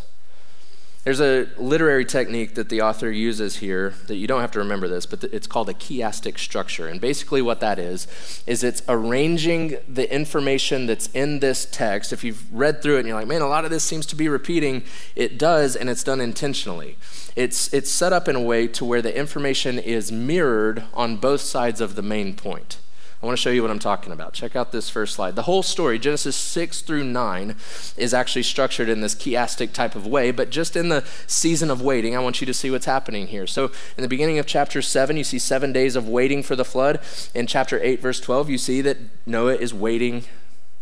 There's 1.04 1.22
a 1.22 1.48
literary 1.60 2.06
technique 2.06 2.56
that 2.56 2.70
the 2.70 2.82
author 2.82 3.12
uses 3.12 3.58
here 3.58 3.94
that 4.08 4.16
you 4.16 4.26
don't 4.26 4.42
have 4.42 4.50
to 4.54 4.60
remember 4.60 4.88
this, 4.88 5.06
but 5.06 5.24
it's 5.26 5.46
called 5.46 5.70
a 5.70 5.76
chiastic 5.76 6.40
structure. 6.40 6.88
And 6.88 7.00
basically, 7.00 7.40
what 7.40 7.60
that 7.60 7.78
is, 7.78 8.08
is 8.48 8.64
it's 8.64 8.82
arranging 8.90 9.78
the 9.88 10.12
information 10.12 10.88
that's 10.88 11.06
in 11.08 11.40
this 11.40 11.66
text. 11.66 12.12
If 12.12 12.24
you've 12.24 12.52
read 12.52 12.82
through 12.82 12.96
it 12.96 13.00
and 13.00 13.08
you're 13.08 13.18
like, 13.18 13.28
man, 13.28 13.44
a 13.44 13.48
lot 13.48 13.66
of 13.66 13.70
this 13.70 13.84
seems 13.84 14.08
to 14.08 14.16
be 14.16 14.28
repeating, 14.28 14.86
it 15.16 15.38
does, 15.38 15.76
and 15.76 15.88
it's 15.88 16.04
done 16.04 16.20
intentionally. 16.20 16.98
It's, 17.36 17.72
it's 17.72 17.92
set 17.92 18.12
up 18.12 18.28
in 18.28 18.36
a 18.36 18.42
way 18.42 18.68
to 18.70 18.84
where 18.84 19.04
the 19.04 19.16
information 19.16 19.78
is 19.78 20.12
mirrored 20.12 20.86
on 20.96 21.18
both 21.18 21.42
sides 21.42 21.80
of 21.80 21.94
the 21.94 22.02
main 22.02 22.34
point. 22.34 22.80
I 23.24 23.26
want 23.26 23.38
to 23.38 23.42
show 23.42 23.52
you 23.52 23.62
what 23.62 23.72
I'm 23.72 23.80
talking 23.80 24.12
about. 24.12 24.34
Check 24.34 24.54
out 24.54 24.74
this 24.74 24.90
first 24.90 25.16
slide. 25.16 25.38
The 25.38 25.44
whole 25.44 25.64
story, 25.64 25.98
Genesis 25.98 26.36
6 26.36 26.82
through 26.82 27.06
9, 27.06 27.56
is 27.96 28.14
actually 28.14 28.44
structured 28.44 28.90
in 28.90 29.00
this 29.00 29.16
chiastic 29.16 29.72
type 29.72 29.96
of 29.96 30.06
way, 30.06 30.32
but 30.32 30.50
just 30.50 30.76
in 30.76 30.90
the 30.90 31.06
season 31.26 31.72
of 31.72 31.82
waiting, 31.82 32.18
I 32.18 32.20
want 32.20 32.42
you 32.42 32.48
to 32.48 32.54
see 32.54 32.70
what's 32.70 32.86
happening 32.86 33.28
here. 33.28 33.48
So, 33.48 33.72
in 33.96 34.02
the 34.02 34.10
beginning 34.10 34.40
of 34.40 34.46
chapter 34.46 34.82
7, 34.82 35.16
you 35.16 35.24
see 35.24 35.40
seven 35.40 35.72
days 35.72 35.96
of 35.96 36.06
waiting 36.06 36.44
for 36.44 36.58
the 36.58 36.66
flood. 36.66 37.00
In 37.34 37.48
chapter 37.48 37.82
8, 37.82 38.02
verse 38.02 38.20
12, 38.20 38.50
you 38.50 38.58
see 38.58 38.82
that 38.82 38.98
Noah 39.26 39.56
is 39.56 39.74
waiting 39.74 40.26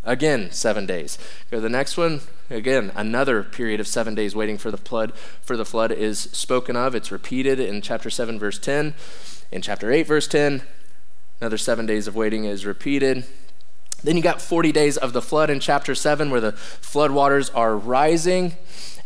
again 0.04 0.50
seven 0.50 0.88
days. 0.88 1.20
Go 1.52 1.58
to 1.58 1.62
the 1.62 1.70
next 1.70 1.96
one. 1.96 2.22
Again, 2.50 2.92
another 2.96 3.44
period 3.44 3.80
of 3.80 3.88
seven 3.88 4.16
days 4.16 4.36
waiting 4.36 4.58
for 4.58 4.72
the 4.72 4.78
flood. 4.78 5.14
For 5.44 5.56
the 5.56 5.64
flood 5.64 5.92
is 5.92 6.22
spoken 6.32 6.76
of. 6.76 6.96
It's 6.96 7.12
repeated 7.12 7.60
in 7.60 7.84
chapter 7.84 8.10
7, 8.10 8.40
verse 8.40 8.58
10. 8.58 8.96
In 9.52 9.62
chapter 9.62 9.92
8, 9.92 10.08
verse 10.08 10.28
10, 10.28 10.64
Another 11.42 11.58
seven 11.58 11.88
days 11.88 12.08
of 12.08 12.16
waiting 12.16 12.46
is 12.46 12.68
repeated. 12.68 13.26
Then 14.04 14.16
you 14.16 14.22
got 14.22 14.40
40 14.40 14.72
days 14.72 14.96
of 14.96 15.12
the 15.12 15.24
flood 15.24 15.50
in 15.50 15.60
chapter 15.60 15.96
7 15.96 16.30
where 16.30 16.40
the 16.40 16.52
flood 16.52 17.10
waters 17.10 17.50
are 17.50 17.76
rising. 17.76 18.54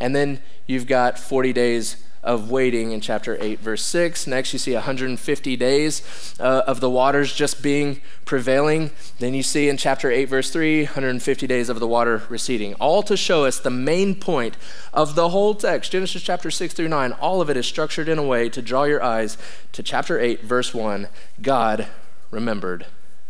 And 0.02 0.14
then 0.14 0.42
you've 0.68 0.86
got 0.86 1.18
40 1.18 1.54
days 1.54 1.96
of 2.22 2.52
waiting 2.52 2.92
in 2.92 3.00
chapter 3.00 3.38
8, 3.40 3.60
verse 3.60 3.86
6. 3.86 4.28
Next, 4.28 4.52
you 4.52 4.60
see 4.60 4.74
150 4.74 5.56
days 5.56 6.36
uh, 6.40 6.64
of 6.68 6.82
the 6.82 6.90
waters 6.90 7.34
just 7.34 7.64
being 7.64 8.02
prevailing. 8.26 8.92
Then 9.20 9.34
you 9.34 9.44
see 9.44 9.70
in 9.70 9.78
chapter 9.78 10.12
8, 10.12 10.26
verse 10.26 10.50
3, 10.50 10.84
150 10.84 11.48
days 11.48 11.70
of 11.70 11.80
the 11.80 11.88
water 11.88 12.24
receding. 12.28 12.74
All 12.76 13.02
to 13.04 13.16
show 13.16 13.46
us 13.46 13.60
the 13.60 13.70
main 13.70 14.14
point 14.14 14.58
of 14.94 15.16
the 15.16 15.30
whole 15.30 15.56
text, 15.56 15.94
Genesis 15.94 16.22
chapter 16.22 16.52
6 16.52 16.74
through 16.74 16.90
9. 16.90 17.14
All 17.14 17.40
of 17.40 17.50
it 17.50 17.56
is 17.56 17.66
structured 17.66 18.10
in 18.10 18.18
a 18.18 18.24
way 18.24 18.50
to 18.50 18.62
draw 18.62 18.84
your 18.84 19.02
eyes 19.02 19.38
to 19.72 19.82
chapter 19.82 20.20
8, 20.20 20.42
verse 20.42 20.74
1. 20.74 21.08
God 21.42 21.88
remembered 22.32 22.86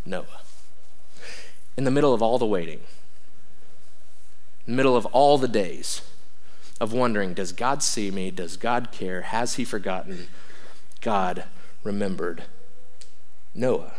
Noah. 0.06 0.42
In 1.78 1.84
the 1.84 1.92
middle 1.92 2.14
of 2.14 2.22
all 2.22 2.38
the 2.38 2.46
waiting, 2.46 2.80
in 4.66 4.74
the 4.74 4.78
middle 4.78 4.96
of 4.96 5.06
all 5.08 5.38
the 5.38 5.48
days 5.48 6.02
of 6.80 6.94
wondering, 6.94 7.34
does 7.34 7.52
God 7.52 7.84
see 7.84 8.12
me? 8.12 8.32
Does 8.32 8.58
God 8.58 8.92
care? 8.92 9.22
Has 9.22 9.56
he 9.56 9.64
forgotten? 9.64 10.28
God 11.02 11.46
remembered 11.84 12.44
Noah. 13.54 13.94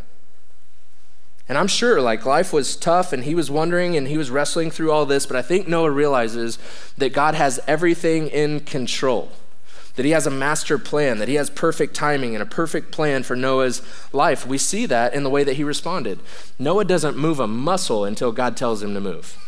And 1.49 1.57
I'm 1.57 1.69
sure 1.69 2.01
like 2.01 2.27
life 2.27 2.53
was 2.53 2.75
tough 2.75 3.13
and 3.13 3.23
he 3.25 3.35
was 3.35 3.51
wondering 3.51 3.97
and 3.97 4.09
he 4.09 4.19
was 4.19 4.31
wrestling 4.31 4.71
through 4.71 4.91
all 4.91 5.07
this, 5.07 5.27
but 5.27 5.37
I 5.37 5.43
think 5.43 5.69
Noah 5.69 5.91
realizes 5.91 6.59
that 6.99 7.13
God 7.13 7.35
has 7.35 7.61
everything 7.67 8.27
in 8.29 8.61
control 8.61 9.31
that 9.97 10.05
he 10.05 10.13
has 10.13 10.27
a 10.27 10.31
master 10.31 10.79
plan, 10.79 11.19
that 11.19 11.29
he 11.29 11.35
has 11.35 11.51
perfect 11.51 11.95
timing 11.95 12.35
and 12.35 12.43
a 12.43 12.47
perfect 12.47 12.93
plan 12.93 13.23
for 13.23 13.35
Noah's 13.35 13.83
life. 14.13 14.47
We 14.47 14.59
see 14.59 14.87
that 14.87 15.15
in 15.15 15.25
the 15.25 15.31
way 15.31 15.43
that 15.43 15.57
he 15.57 15.65
responded. 15.65 16.21
Noah 16.59 16.85
doesn't 16.85 17.17
move 17.17 17.41
a 17.41 17.47
muscle 17.47 18.05
until 18.05 18.31
God 18.31 18.57
tells 18.57 18.83
him 18.83 18.95
to 18.95 19.01
move. 19.01 19.39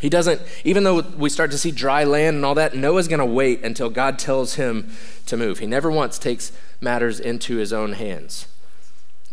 He 0.00 0.10
doesn't, 0.10 0.42
even 0.64 0.84
though 0.84 1.00
we 1.00 1.30
start 1.30 1.50
to 1.52 1.58
see 1.58 1.70
dry 1.70 2.04
land 2.04 2.36
and 2.36 2.44
all 2.44 2.54
that, 2.56 2.74
Noah's 2.74 3.08
going 3.08 3.20
to 3.20 3.24
wait 3.24 3.64
until 3.64 3.88
God 3.88 4.18
tells 4.18 4.56
him 4.56 4.90
to 5.24 5.36
move. 5.36 5.60
He 5.60 5.66
never 5.66 5.90
once 5.90 6.18
takes 6.18 6.52
matters 6.80 7.18
into 7.18 7.56
his 7.56 7.72
own 7.72 7.94
hands. 7.94 8.46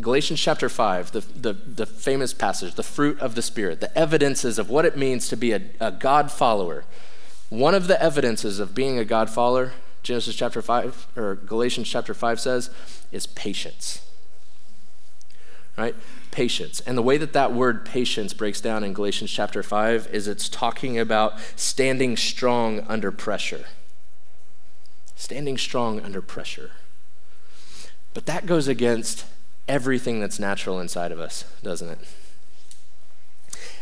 Galatians 0.00 0.40
chapter 0.40 0.68
5, 0.68 1.12
the, 1.12 1.20
the, 1.20 1.52
the, 1.52 1.86
famous 1.86 2.32
passage, 2.34 2.74
the 2.74 2.82
fruit 2.82 3.18
of 3.20 3.34
the 3.34 3.42
Spirit, 3.42 3.80
the 3.80 3.96
evidences 3.96 4.58
of 4.58 4.68
what 4.68 4.84
it 4.84 4.96
means 4.96 5.28
to 5.28 5.36
be 5.36 5.52
a, 5.52 5.62
a 5.78 5.92
God 5.92 6.32
follower. 6.32 6.84
One 7.48 7.74
of 7.74 7.86
the 7.86 8.02
evidences 8.02 8.58
of 8.58 8.74
being 8.74 8.98
a 8.98 9.04
God 9.04 9.30
follower 9.30 9.72
Genesis 10.04 10.36
chapter 10.36 10.60
5, 10.60 11.06
or 11.16 11.34
Galatians 11.34 11.88
chapter 11.88 12.12
5 12.12 12.38
says, 12.38 12.70
is 13.10 13.26
patience. 13.26 14.06
Right? 15.78 15.96
Patience. 16.30 16.80
And 16.80 16.96
the 16.96 17.02
way 17.02 17.16
that 17.16 17.32
that 17.32 17.52
word 17.52 17.86
patience 17.86 18.34
breaks 18.34 18.60
down 18.60 18.84
in 18.84 18.92
Galatians 18.92 19.30
chapter 19.30 19.62
5 19.62 20.08
is 20.12 20.28
it's 20.28 20.48
talking 20.48 20.98
about 20.98 21.40
standing 21.56 22.18
strong 22.18 22.80
under 22.86 23.10
pressure. 23.10 23.64
Standing 25.16 25.56
strong 25.56 26.00
under 26.00 26.20
pressure. 26.20 26.72
But 28.12 28.26
that 28.26 28.44
goes 28.44 28.68
against 28.68 29.24
everything 29.66 30.20
that's 30.20 30.38
natural 30.38 30.78
inside 30.80 31.12
of 31.12 31.18
us, 31.18 31.44
doesn't 31.62 31.88
it? 31.88 31.98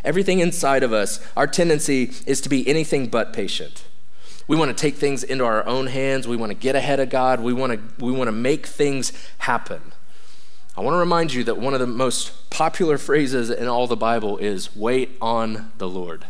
Everything 0.04 0.38
inside 0.38 0.84
of 0.84 0.92
us, 0.92 1.20
our 1.36 1.48
tendency 1.48 2.12
is 2.26 2.40
to 2.42 2.48
be 2.48 2.66
anything 2.68 3.08
but 3.08 3.32
patient. 3.32 3.84
We 4.48 4.56
want 4.56 4.76
to 4.76 4.80
take 4.80 4.96
things 4.96 5.22
into 5.22 5.44
our 5.44 5.64
own 5.66 5.86
hands. 5.86 6.26
We 6.26 6.36
want 6.36 6.50
to 6.50 6.54
get 6.54 6.74
ahead 6.74 7.00
of 7.00 7.10
God. 7.10 7.40
We 7.40 7.52
want 7.52 7.72
to, 7.72 8.04
we 8.04 8.12
want 8.12 8.28
to 8.28 8.32
make 8.32 8.66
things 8.66 9.12
happen. 9.38 9.92
I 10.76 10.80
want 10.80 10.94
to 10.94 10.98
remind 10.98 11.32
you 11.32 11.44
that 11.44 11.58
one 11.58 11.74
of 11.74 11.80
the 11.80 11.86
most 11.86 12.48
popular 12.50 12.96
phrases 12.98 13.50
in 13.50 13.68
all 13.68 13.86
the 13.86 13.96
Bible 13.96 14.38
is 14.38 14.74
wait 14.74 15.10
on 15.20 15.72
the 15.78 15.88
Lord. 15.88 16.24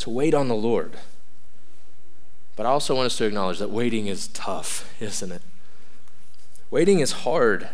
To 0.00 0.10
wait 0.10 0.34
on 0.34 0.48
the 0.48 0.54
Lord. 0.54 0.92
But 2.56 2.66
I 2.66 2.70
also 2.70 2.94
want 2.94 3.06
us 3.06 3.16
to 3.18 3.24
acknowledge 3.24 3.58
that 3.58 3.70
waiting 3.70 4.06
is 4.06 4.28
tough, 4.28 4.92
isn't 5.00 5.32
it? 5.32 5.42
Waiting 6.70 7.00
is 7.00 7.12
hard. 7.12 7.68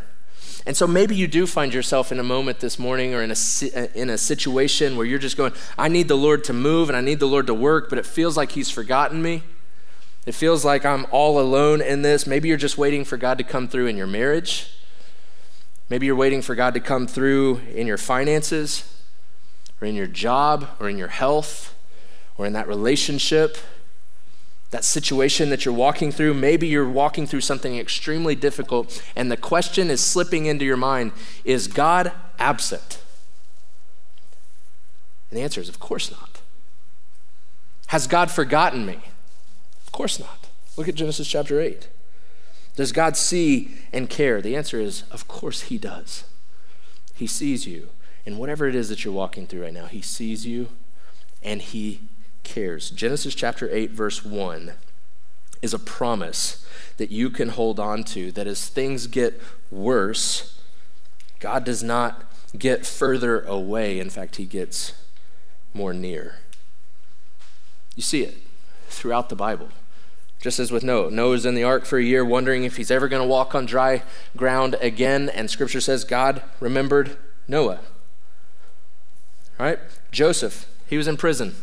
And 0.64 0.76
so 0.76 0.86
maybe 0.86 1.16
you 1.16 1.26
do 1.26 1.46
find 1.46 1.74
yourself 1.74 2.12
in 2.12 2.20
a 2.20 2.24
moment 2.24 2.60
this 2.60 2.78
morning 2.78 3.14
or 3.14 3.22
in 3.22 3.32
a, 3.32 3.98
in 3.98 4.10
a 4.10 4.18
situation 4.18 4.96
where 4.96 5.04
you're 5.04 5.18
just 5.18 5.36
going, 5.36 5.52
I 5.76 5.88
need 5.88 6.06
the 6.06 6.16
Lord 6.16 6.44
to 6.44 6.52
move 6.52 6.88
and 6.88 6.96
I 6.96 7.00
need 7.00 7.18
the 7.18 7.26
Lord 7.26 7.48
to 7.48 7.54
work, 7.54 7.88
but 7.88 7.98
it 7.98 8.06
feels 8.06 8.36
like 8.36 8.52
He's 8.52 8.70
forgotten 8.70 9.22
me. 9.22 9.42
It 10.24 10.36
feels 10.36 10.64
like 10.64 10.84
I'm 10.84 11.06
all 11.10 11.40
alone 11.40 11.80
in 11.80 12.02
this. 12.02 12.28
Maybe 12.28 12.48
you're 12.48 12.56
just 12.56 12.78
waiting 12.78 13.04
for 13.04 13.16
God 13.16 13.38
to 13.38 13.44
come 13.44 13.66
through 13.66 13.88
in 13.88 13.96
your 13.96 14.06
marriage. 14.06 14.70
Maybe 15.88 16.06
you're 16.06 16.16
waiting 16.16 16.42
for 16.42 16.54
God 16.54 16.74
to 16.74 16.80
come 16.80 17.08
through 17.08 17.60
in 17.74 17.88
your 17.88 17.98
finances 17.98 18.84
or 19.80 19.88
in 19.88 19.96
your 19.96 20.06
job 20.06 20.68
or 20.78 20.88
in 20.88 20.96
your 20.96 21.08
health 21.08 21.74
or 22.38 22.46
in 22.46 22.52
that 22.52 22.68
relationship 22.68 23.58
that 24.72 24.84
situation 24.84 25.50
that 25.50 25.64
you're 25.64 25.74
walking 25.74 26.10
through. 26.10 26.32
Maybe 26.34 26.66
you're 26.66 26.88
walking 26.88 27.26
through 27.26 27.42
something 27.42 27.78
extremely 27.78 28.34
difficult, 28.34 29.02
and 29.14 29.30
the 29.30 29.36
question 29.36 29.90
is 29.90 30.00
slipping 30.00 30.46
into 30.46 30.64
your 30.64 30.78
mind 30.78 31.12
Is 31.44 31.68
God 31.68 32.10
absent? 32.38 33.00
And 35.30 35.38
the 35.38 35.44
answer 35.44 35.60
is, 35.60 35.68
of 35.68 35.78
course 35.78 36.10
not. 36.10 36.40
Has 37.88 38.06
God 38.06 38.30
forgotten 38.30 38.84
me? 38.84 38.98
Of 39.86 39.92
course 39.92 40.18
not. 40.18 40.48
Look 40.76 40.88
at 40.88 40.94
Genesis 40.94 41.28
chapter 41.28 41.60
8. 41.60 41.88
Does 42.74 42.92
God 42.92 43.16
see 43.16 43.76
and 43.92 44.08
care? 44.08 44.40
The 44.40 44.56
answer 44.56 44.80
is, 44.80 45.04
of 45.10 45.28
course 45.28 45.62
He 45.62 45.76
does. 45.76 46.24
He 47.14 47.26
sees 47.26 47.66
you. 47.66 47.88
And 48.24 48.38
whatever 48.38 48.66
it 48.68 48.74
is 48.74 48.88
that 48.88 49.04
you're 49.04 49.12
walking 49.12 49.46
through 49.46 49.64
right 49.64 49.72
now, 49.72 49.86
He 49.86 50.00
sees 50.00 50.46
you 50.46 50.68
and 51.42 51.60
He 51.60 52.00
cares. 52.42 52.90
Genesis 52.90 53.34
chapter 53.34 53.68
8, 53.70 53.90
verse 53.90 54.24
1 54.24 54.72
is 55.62 55.72
a 55.72 55.78
promise 55.78 56.66
that 56.96 57.10
you 57.10 57.30
can 57.30 57.50
hold 57.50 57.78
on 57.78 58.04
to 58.04 58.32
that 58.32 58.46
as 58.46 58.68
things 58.68 59.06
get 59.06 59.40
worse, 59.70 60.60
God 61.40 61.64
does 61.64 61.82
not 61.82 62.24
get 62.58 62.84
further 62.84 63.40
away. 63.42 63.98
In 63.98 64.10
fact, 64.10 64.36
He 64.36 64.44
gets 64.44 64.92
more 65.72 65.92
near. 65.92 66.36
You 67.96 68.02
see 68.02 68.22
it 68.22 68.36
throughout 68.88 69.28
the 69.28 69.36
Bible. 69.36 69.68
Just 70.40 70.58
as 70.58 70.72
with 70.72 70.82
Noah. 70.82 71.10
Noah's 71.10 71.46
in 71.46 71.54
the 71.54 71.62
ark 71.62 71.84
for 71.84 71.98
a 71.98 72.02
year, 72.02 72.24
wondering 72.24 72.64
if 72.64 72.76
he's 72.76 72.90
ever 72.90 73.06
going 73.06 73.22
to 73.22 73.28
walk 73.28 73.54
on 73.54 73.64
dry 73.64 74.02
ground 74.36 74.74
again. 74.80 75.28
And 75.28 75.48
scripture 75.48 75.80
says 75.80 76.02
God 76.02 76.42
remembered 76.58 77.16
Noah. 77.46 77.78
Right? 79.56 79.78
Joseph, 80.10 80.66
he 80.88 80.96
was 80.96 81.06
in 81.06 81.16
prison 81.16 81.54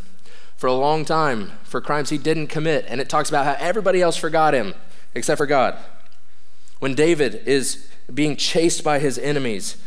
for 0.59 0.67
a 0.67 0.73
long 0.73 1.05
time 1.05 1.53
for 1.63 1.79
crimes 1.79 2.09
he 2.09 2.17
didn't 2.17 2.47
commit. 2.47 2.83
And 2.89 2.99
it 2.99 3.07
talks 3.07 3.29
about 3.29 3.45
how 3.45 3.55
everybody 3.65 4.01
else 4.01 4.17
forgot 4.17 4.53
him 4.53 4.73
except 5.15 5.37
for 5.37 5.45
God. 5.45 5.77
When 6.79 6.95
David 6.95 7.43
is 7.45 7.87
being 8.13 8.35
chased 8.35 8.83
by 8.83 8.99
his 8.99 9.17
enemies, 9.17 9.77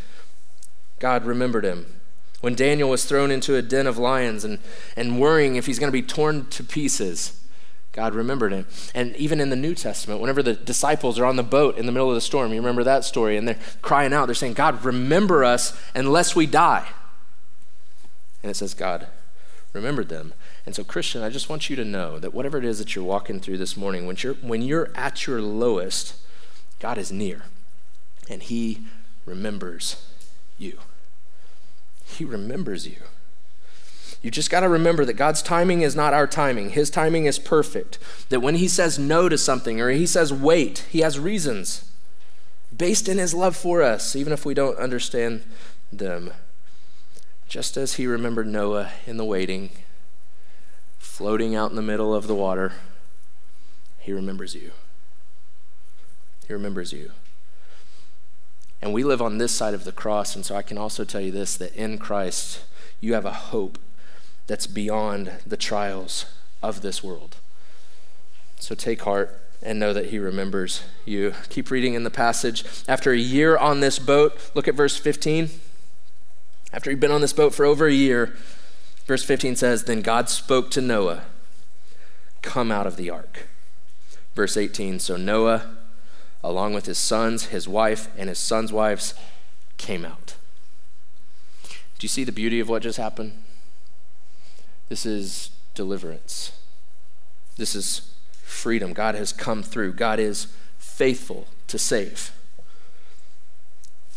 God 0.98 1.26
remembered 1.26 1.66
him. 1.66 2.00
When 2.40 2.54
Daniel 2.54 2.88
was 2.88 3.04
thrown 3.04 3.30
into 3.30 3.54
a 3.54 3.60
den 3.60 3.86
of 3.86 3.98
lions 3.98 4.44
and, 4.44 4.60
and 4.96 5.20
worrying 5.20 5.56
if 5.56 5.66
he's 5.66 5.78
going 5.78 5.88
to 5.88 5.92
be 5.92 6.00
torn 6.00 6.46
to 6.46 6.64
pieces, 6.64 7.38
God 7.92 8.14
remembered 8.14 8.52
him. 8.52 8.66
And 8.94 9.14
even 9.16 9.42
in 9.42 9.50
the 9.50 9.56
New 9.56 9.74
Testament, 9.74 10.22
whenever 10.22 10.42
the 10.42 10.54
disciples 10.54 11.18
are 11.18 11.26
on 11.26 11.36
the 11.36 11.42
boat 11.42 11.76
in 11.76 11.84
the 11.84 11.92
middle 11.92 12.08
of 12.08 12.14
the 12.14 12.22
storm, 12.22 12.50
you 12.50 12.60
remember 12.60 12.82
that 12.84 13.04
story, 13.04 13.36
and 13.36 13.46
they're 13.46 13.58
crying 13.82 14.14
out, 14.14 14.24
they're 14.24 14.34
saying, 14.34 14.54
God, 14.54 14.82
remember 14.86 15.44
us 15.44 15.78
unless 15.94 16.34
we 16.34 16.46
die. 16.46 16.88
And 18.42 18.50
it 18.50 18.54
says, 18.54 18.72
God 18.72 19.08
remembered 19.74 20.08
them. 20.08 20.32
And 20.64 20.74
so, 20.76 20.84
Christian, 20.84 21.22
I 21.22 21.28
just 21.28 21.48
want 21.48 21.68
you 21.68 21.76
to 21.76 21.84
know 21.84 22.18
that 22.18 22.32
whatever 22.32 22.58
it 22.58 22.64
is 22.64 22.78
that 22.78 22.94
you're 22.94 23.04
walking 23.04 23.40
through 23.40 23.58
this 23.58 23.76
morning, 23.76 24.06
when 24.06 24.16
you're, 24.18 24.34
when 24.34 24.62
you're 24.62 24.90
at 24.94 25.26
your 25.26 25.42
lowest, 25.42 26.16
God 26.78 26.98
is 26.98 27.10
near 27.10 27.44
and 28.28 28.42
He 28.42 28.80
remembers 29.26 30.04
you. 30.58 30.78
He 32.04 32.24
remembers 32.24 32.86
you. 32.86 32.96
You 34.22 34.30
just 34.30 34.50
got 34.50 34.60
to 34.60 34.68
remember 34.68 35.04
that 35.04 35.14
God's 35.14 35.42
timing 35.42 35.80
is 35.80 35.96
not 35.96 36.14
our 36.14 36.28
timing. 36.28 36.70
His 36.70 36.90
timing 36.90 37.24
is 37.26 37.40
perfect. 37.40 37.98
That 38.28 38.40
when 38.40 38.54
He 38.54 38.68
says 38.68 38.98
no 38.98 39.28
to 39.28 39.36
something 39.36 39.80
or 39.80 39.90
He 39.90 40.06
says 40.06 40.32
wait, 40.32 40.86
He 40.90 41.00
has 41.00 41.18
reasons 41.18 41.90
based 42.76 43.08
in 43.08 43.18
His 43.18 43.34
love 43.34 43.56
for 43.56 43.82
us, 43.82 44.14
even 44.14 44.32
if 44.32 44.46
we 44.46 44.54
don't 44.54 44.78
understand 44.78 45.42
them. 45.92 46.30
Just 47.48 47.76
as 47.76 47.94
He 47.94 48.06
remembered 48.06 48.46
Noah 48.46 48.92
in 49.06 49.16
the 49.16 49.24
waiting, 49.24 49.70
floating 51.12 51.54
out 51.54 51.68
in 51.68 51.76
the 51.76 51.82
middle 51.82 52.14
of 52.14 52.26
the 52.26 52.34
water, 52.34 52.72
He 53.98 54.14
remembers 54.14 54.54
you. 54.54 54.70
He 56.48 56.54
remembers 56.54 56.90
you. 56.94 57.10
And 58.80 58.94
we 58.94 59.04
live 59.04 59.20
on 59.20 59.36
this 59.36 59.52
side 59.52 59.74
of 59.74 59.84
the 59.84 59.92
cross, 59.92 60.34
and 60.34 60.42
so 60.42 60.56
I 60.56 60.62
can 60.62 60.78
also 60.78 61.04
tell 61.04 61.20
you 61.20 61.30
this 61.30 61.54
that 61.58 61.76
in 61.76 61.98
Christ, 61.98 62.64
you 63.02 63.12
have 63.12 63.26
a 63.26 63.32
hope 63.32 63.78
that's 64.46 64.66
beyond 64.66 65.32
the 65.46 65.58
trials 65.58 66.24
of 66.62 66.80
this 66.80 67.04
world. 67.04 67.36
So 68.58 68.74
take 68.74 69.02
heart 69.02 69.38
and 69.62 69.78
know 69.78 69.92
that 69.92 70.06
he 70.06 70.18
remembers 70.18 70.82
you. 71.04 71.34
Keep 71.50 71.70
reading 71.70 71.92
in 71.92 72.04
the 72.04 72.10
passage. 72.10 72.64
After 72.88 73.12
a 73.12 73.18
year 73.18 73.58
on 73.58 73.80
this 73.80 73.98
boat, 73.98 74.50
look 74.54 74.66
at 74.66 74.74
verse 74.74 74.96
15. 74.96 75.50
After 76.72 76.88
he'd 76.88 77.00
been 77.00 77.10
on 77.10 77.20
this 77.20 77.34
boat 77.34 77.54
for 77.54 77.66
over 77.66 77.86
a 77.86 77.92
year, 77.92 78.34
verse 79.06 79.24
15 79.24 79.56
says, 79.56 79.84
Then 79.84 80.02
God 80.02 80.28
spoke 80.28 80.70
to 80.72 80.80
Noah, 80.80 81.22
Come 82.42 82.72
out 82.72 82.86
of 82.86 82.96
the 82.96 83.10
ark. 83.10 83.46
Verse 84.34 84.56
18, 84.56 84.98
so 84.98 85.16
Noah, 85.16 85.76
along 86.42 86.74
with 86.74 86.86
his 86.86 86.98
sons, 86.98 87.46
his 87.46 87.68
wife, 87.68 88.08
and 88.16 88.28
his 88.28 88.38
sons' 88.38 88.72
wives, 88.72 89.14
came 89.76 90.04
out. 90.04 90.34
Do 91.68 92.04
you 92.04 92.08
see 92.08 92.24
the 92.24 92.32
beauty 92.32 92.58
of 92.58 92.68
what 92.68 92.82
just 92.82 92.98
happened? 92.98 93.32
This 94.88 95.06
is 95.06 95.50
deliverance. 95.74 96.52
This 97.56 97.74
is 97.74 98.12
freedom. 98.42 98.92
God 98.92 99.14
has 99.14 99.32
come 99.32 99.62
through. 99.62 99.92
God 99.94 100.18
is 100.18 100.48
faithful 100.78 101.46
to 101.68 101.78
save. 101.78 102.32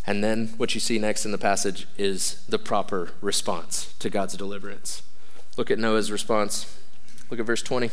And 0.06 0.22
then 0.22 0.54
what 0.56 0.74
you 0.74 0.80
see 0.80 0.98
next 0.98 1.24
in 1.24 1.32
the 1.32 1.38
passage 1.38 1.88
is 1.98 2.44
the 2.48 2.58
proper 2.58 3.10
response 3.20 3.92
to 3.98 4.08
God's 4.08 4.36
deliverance. 4.36 5.02
Look 5.56 5.70
at 5.70 5.78
Noah's 5.78 6.12
response. 6.12 6.78
Look 7.28 7.40
at 7.40 7.46
verse 7.46 7.62
20. 7.62 7.90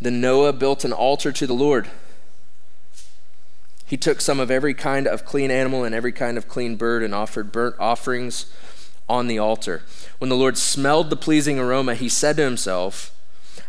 Then 0.00 0.20
Noah 0.20 0.52
built 0.52 0.84
an 0.84 0.92
altar 0.92 1.30
to 1.30 1.46
the 1.46 1.54
Lord. 1.54 1.88
He 3.86 3.96
took 3.96 4.20
some 4.20 4.40
of 4.40 4.50
every 4.50 4.74
kind 4.74 5.06
of 5.06 5.24
clean 5.24 5.50
animal 5.50 5.84
and 5.84 5.94
every 5.94 6.12
kind 6.12 6.36
of 6.36 6.48
clean 6.48 6.76
bird 6.76 7.02
and 7.02 7.14
offered 7.14 7.52
burnt 7.52 7.76
offerings 7.78 8.52
on 9.08 9.28
the 9.28 9.38
altar. 9.38 9.82
When 10.18 10.30
the 10.30 10.36
Lord 10.36 10.56
smelled 10.58 11.10
the 11.10 11.16
pleasing 11.16 11.58
aroma, 11.58 11.94
he 11.94 12.08
said 12.08 12.38
to 12.38 12.42
himself, 12.42 13.14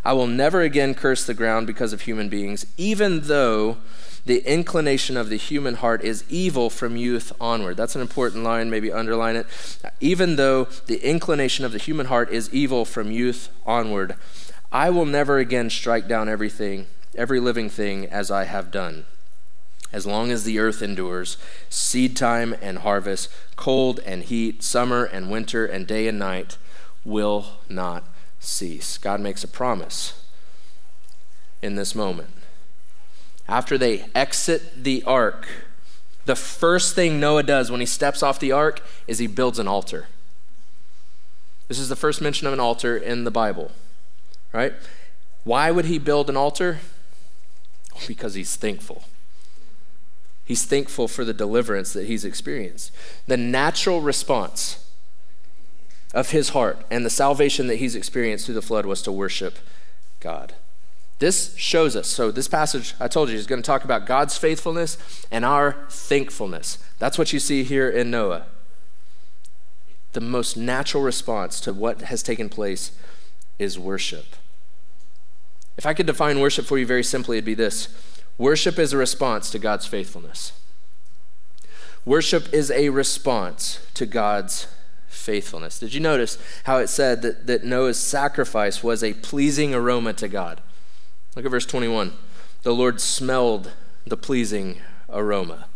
I 0.04 0.12
will 0.12 0.26
never 0.26 0.60
again 0.60 0.94
curse 0.94 1.24
the 1.24 1.34
ground 1.34 1.66
because 1.66 1.92
of 1.92 2.02
human 2.02 2.28
beings, 2.28 2.66
even 2.76 3.22
though 3.22 3.78
the 4.26 4.46
inclination 4.50 5.16
of 5.16 5.28
the 5.28 5.36
human 5.36 5.76
heart 5.76 6.02
is 6.02 6.24
evil 6.28 6.70
from 6.70 6.96
youth 6.96 7.32
onward. 7.40 7.76
That's 7.76 7.94
an 7.94 8.02
important 8.02 8.44
line, 8.44 8.70
maybe 8.70 8.92
underline 8.92 9.36
it. 9.36 9.46
Even 10.00 10.36
though 10.36 10.64
the 10.86 11.06
inclination 11.06 11.64
of 11.64 11.72
the 11.72 11.78
human 11.78 12.06
heart 12.06 12.30
is 12.30 12.52
evil 12.52 12.84
from 12.84 13.10
youth 13.10 13.48
onward, 13.66 14.14
I 14.72 14.90
will 14.90 15.06
never 15.06 15.38
again 15.38 15.70
strike 15.70 16.08
down 16.08 16.28
everything, 16.28 16.86
every 17.14 17.40
living 17.40 17.68
thing 17.68 18.06
as 18.06 18.30
I 18.30 18.44
have 18.44 18.70
done 18.70 19.06
as 19.94 20.06
long 20.06 20.32
as 20.32 20.42
the 20.42 20.58
earth 20.58 20.82
endures, 20.82 21.36
seed 21.68 22.16
time 22.16 22.52
and 22.60 22.78
harvest, 22.78 23.30
cold 23.54 24.00
and 24.00 24.24
heat, 24.24 24.60
summer 24.60 25.04
and 25.04 25.30
winter, 25.30 25.64
and 25.64 25.86
day 25.86 26.08
and 26.08 26.18
night 26.18 26.58
will 27.04 27.46
not 27.68 28.02
cease. 28.44 28.98
God 28.98 29.20
makes 29.20 29.44
a 29.44 29.48
promise 29.48 30.24
in 31.62 31.74
this 31.74 31.94
moment. 31.94 32.30
After 33.48 33.76
they 33.76 34.06
exit 34.14 34.84
the 34.84 35.02
ark, 35.04 35.48
the 36.24 36.36
first 36.36 36.94
thing 36.94 37.20
Noah 37.20 37.42
does 37.42 37.70
when 37.70 37.80
he 37.80 37.86
steps 37.86 38.22
off 38.22 38.40
the 38.40 38.52
ark 38.52 38.82
is 39.06 39.18
he 39.18 39.26
builds 39.26 39.58
an 39.58 39.68
altar. 39.68 40.06
This 41.68 41.78
is 41.78 41.88
the 41.88 41.96
first 41.96 42.20
mention 42.20 42.46
of 42.46 42.52
an 42.52 42.60
altar 42.60 42.96
in 42.96 43.24
the 43.24 43.30
Bible, 43.30 43.70
right? 44.52 44.74
Why 45.44 45.70
would 45.70 45.86
he 45.86 45.98
build 45.98 46.28
an 46.30 46.36
altar? 46.36 46.80
Because 48.08 48.34
he's 48.34 48.56
thankful. 48.56 49.04
He's 50.44 50.64
thankful 50.64 51.06
for 51.06 51.24
the 51.24 51.32
deliverance 51.32 51.92
that 51.92 52.06
he's 52.08 52.24
experienced. 52.24 52.90
The 53.28 53.36
natural 53.36 54.00
response 54.00 54.83
of 56.14 56.30
his 56.30 56.50
heart 56.50 56.78
and 56.90 57.04
the 57.04 57.10
salvation 57.10 57.66
that 57.66 57.76
he's 57.76 57.96
experienced 57.96 58.46
through 58.46 58.54
the 58.54 58.62
flood 58.62 58.86
was 58.86 59.02
to 59.02 59.12
worship 59.12 59.58
God. 60.20 60.54
This 61.18 61.54
shows 61.56 61.96
us. 61.96 62.08
So, 62.08 62.30
this 62.30 62.48
passage, 62.48 62.94
I 62.98 63.08
told 63.08 63.28
you, 63.28 63.36
is 63.36 63.46
going 63.46 63.60
to 63.60 63.66
talk 63.66 63.84
about 63.84 64.06
God's 64.06 64.38
faithfulness 64.38 64.96
and 65.30 65.44
our 65.44 65.76
thankfulness. 65.90 66.78
That's 66.98 67.18
what 67.18 67.32
you 67.32 67.40
see 67.40 67.64
here 67.64 67.90
in 67.90 68.10
Noah. 68.10 68.46
The 70.12 70.20
most 70.20 70.56
natural 70.56 71.02
response 71.02 71.60
to 71.60 71.72
what 71.72 72.02
has 72.02 72.22
taken 72.22 72.48
place 72.48 72.92
is 73.58 73.78
worship. 73.78 74.36
If 75.76 75.86
I 75.86 75.94
could 75.94 76.06
define 76.06 76.40
worship 76.40 76.66
for 76.66 76.78
you 76.78 76.86
very 76.86 77.02
simply, 77.02 77.38
it'd 77.38 77.44
be 77.44 77.54
this 77.54 77.88
Worship 78.38 78.78
is 78.78 78.92
a 78.92 78.96
response 78.96 79.50
to 79.50 79.58
God's 79.58 79.86
faithfulness. 79.86 80.52
Worship 82.04 82.52
is 82.52 82.70
a 82.70 82.90
response 82.90 83.84
to 83.94 84.04
God's 84.04 84.66
faithfulness. 85.14 85.78
Did 85.78 85.94
you 85.94 86.00
notice 86.00 86.38
how 86.64 86.78
it 86.78 86.88
said 86.88 87.22
that, 87.22 87.46
that 87.46 87.64
Noah's 87.64 87.98
sacrifice 87.98 88.82
was 88.82 89.02
a 89.02 89.14
pleasing 89.14 89.74
aroma 89.74 90.12
to 90.14 90.28
God? 90.28 90.60
Look 91.36 91.44
at 91.44 91.50
verse 91.50 91.66
21. 91.66 92.12
The 92.62 92.74
Lord 92.74 93.00
smelled 93.00 93.72
the 94.06 94.16
pleasing 94.16 94.80
aroma. 95.08 95.66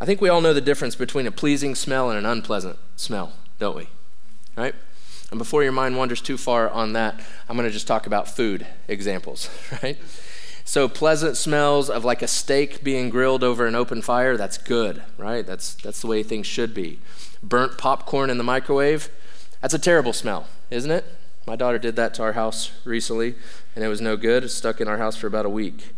I 0.00 0.06
think 0.06 0.20
we 0.20 0.28
all 0.28 0.40
know 0.40 0.54
the 0.54 0.60
difference 0.60 0.96
between 0.96 1.26
a 1.26 1.30
pleasing 1.30 1.74
smell 1.74 2.08
and 2.10 2.18
an 2.18 2.24
unpleasant 2.24 2.78
smell, 2.96 3.34
don't 3.58 3.76
we? 3.76 3.88
Right? 4.56 4.74
And 5.30 5.38
before 5.38 5.62
your 5.62 5.72
mind 5.72 5.96
wanders 5.96 6.20
too 6.20 6.38
far 6.38 6.68
on 6.70 6.94
that, 6.94 7.20
I'm 7.48 7.56
going 7.56 7.68
to 7.68 7.72
just 7.72 7.86
talk 7.86 8.06
about 8.06 8.28
food 8.28 8.66
examples, 8.88 9.50
right? 9.82 9.98
So 10.70 10.88
pleasant 10.88 11.36
smells 11.36 11.90
of 11.90 12.04
like 12.04 12.22
a 12.22 12.28
steak 12.28 12.84
being 12.84 13.10
grilled 13.10 13.42
over 13.42 13.66
an 13.66 13.74
open 13.74 14.02
fire, 14.02 14.36
that's 14.36 14.56
good, 14.56 15.02
right? 15.18 15.44
That's 15.44 15.74
that's 15.74 16.00
the 16.00 16.06
way 16.06 16.22
things 16.22 16.46
should 16.46 16.74
be. 16.74 17.00
burnt 17.42 17.76
popcorn 17.76 18.30
in 18.30 18.38
the 18.38 18.44
microwave, 18.44 19.08
that's 19.60 19.74
a 19.74 19.80
terrible 19.80 20.12
smell, 20.12 20.46
isn't 20.70 20.92
it? 20.92 21.04
My 21.44 21.56
daughter 21.56 21.76
did 21.76 21.96
that 21.96 22.14
to 22.14 22.22
our 22.22 22.34
house 22.34 22.70
recently, 22.84 23.34
and 23.74 23.84
it 23.84 23.88
was 23.88 24.00
no 24.00 24.16
good. 24.16 24.44
It 24.44 24.50
stuck 24.50 24.80
in 24.80 24.86
our 24.86 24.98
house 24.98 25.16
for 25.16 25.26
about 25.26 25.44
a 25.44 25.48
week. 25.48 25.88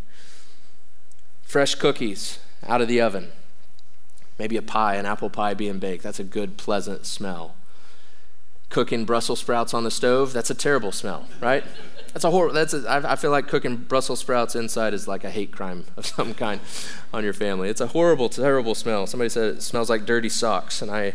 Fresh 1.43 1.75
cookies 1.75 2.39
out 2.67 2.81
of 2.81 2.89
the 2.89 3.03
oven. 3.03 3.29
Maybe 4.39 4.57
a 4.57 4.63
pie, 4.63 4.95
an 4.95 5.05
apple 5.05 5.29
pie 5.29 5.53
being 5.53 5.81
baked. 5.81 6.03
That's 6.03 6.19
a 6.19 6.25
good, 6.25 6.57
pleasant 6.57 7.05
smell. 7.05 7.57
Cooking 8.71 9.05
Brussels 9.05 9.41
sprouts 9.41 9.75
on 9.75 9.85
the 9.85 9.91
stove. 9.91 10.33
That's 10.33 10.49
a 10.49 10.55
terrible 10.55 10.93
smell, 10.93 11.29
right? 11.43 11.63
That's 12.13 12.25
a 12.25 12.31
horrible, 12.31 12.55
That's 12.55 12.75
a, 12.75 12.85
I, 12.89 13.13
I 13.13 13.17
feel 13.17 13.31
like 13.31 13.49
cooking 13.49 13.77
Brussels 13.77 14.21
sprouts 14.21 14.55
inside 14.55 14.95
is 14.95 15.09
like 15.09 15.25
a 15.25 15.31
hate 15.31 15.53
crime 15.53 15.85
of 15.97 16.07
some 16.07 16.35
kind 16.35 16.61
on 17.13 17.25
your 17.25 17.33
family. 17.33 17.69
It's 17.69 17.81
a 17.81 17.89
horrible, 17.89 18.29
terrible 18.29 18.75
smell. 18.75 19.07
Somebody 19.07 19.31
said 19.31 19.57
it 19.57 19.63
smells 19.63 19.89
like 19.89 20.05
dirty 20.05 20.29
socks, 20.29 20.83
and 20.83 20.91
I 20.91 21.15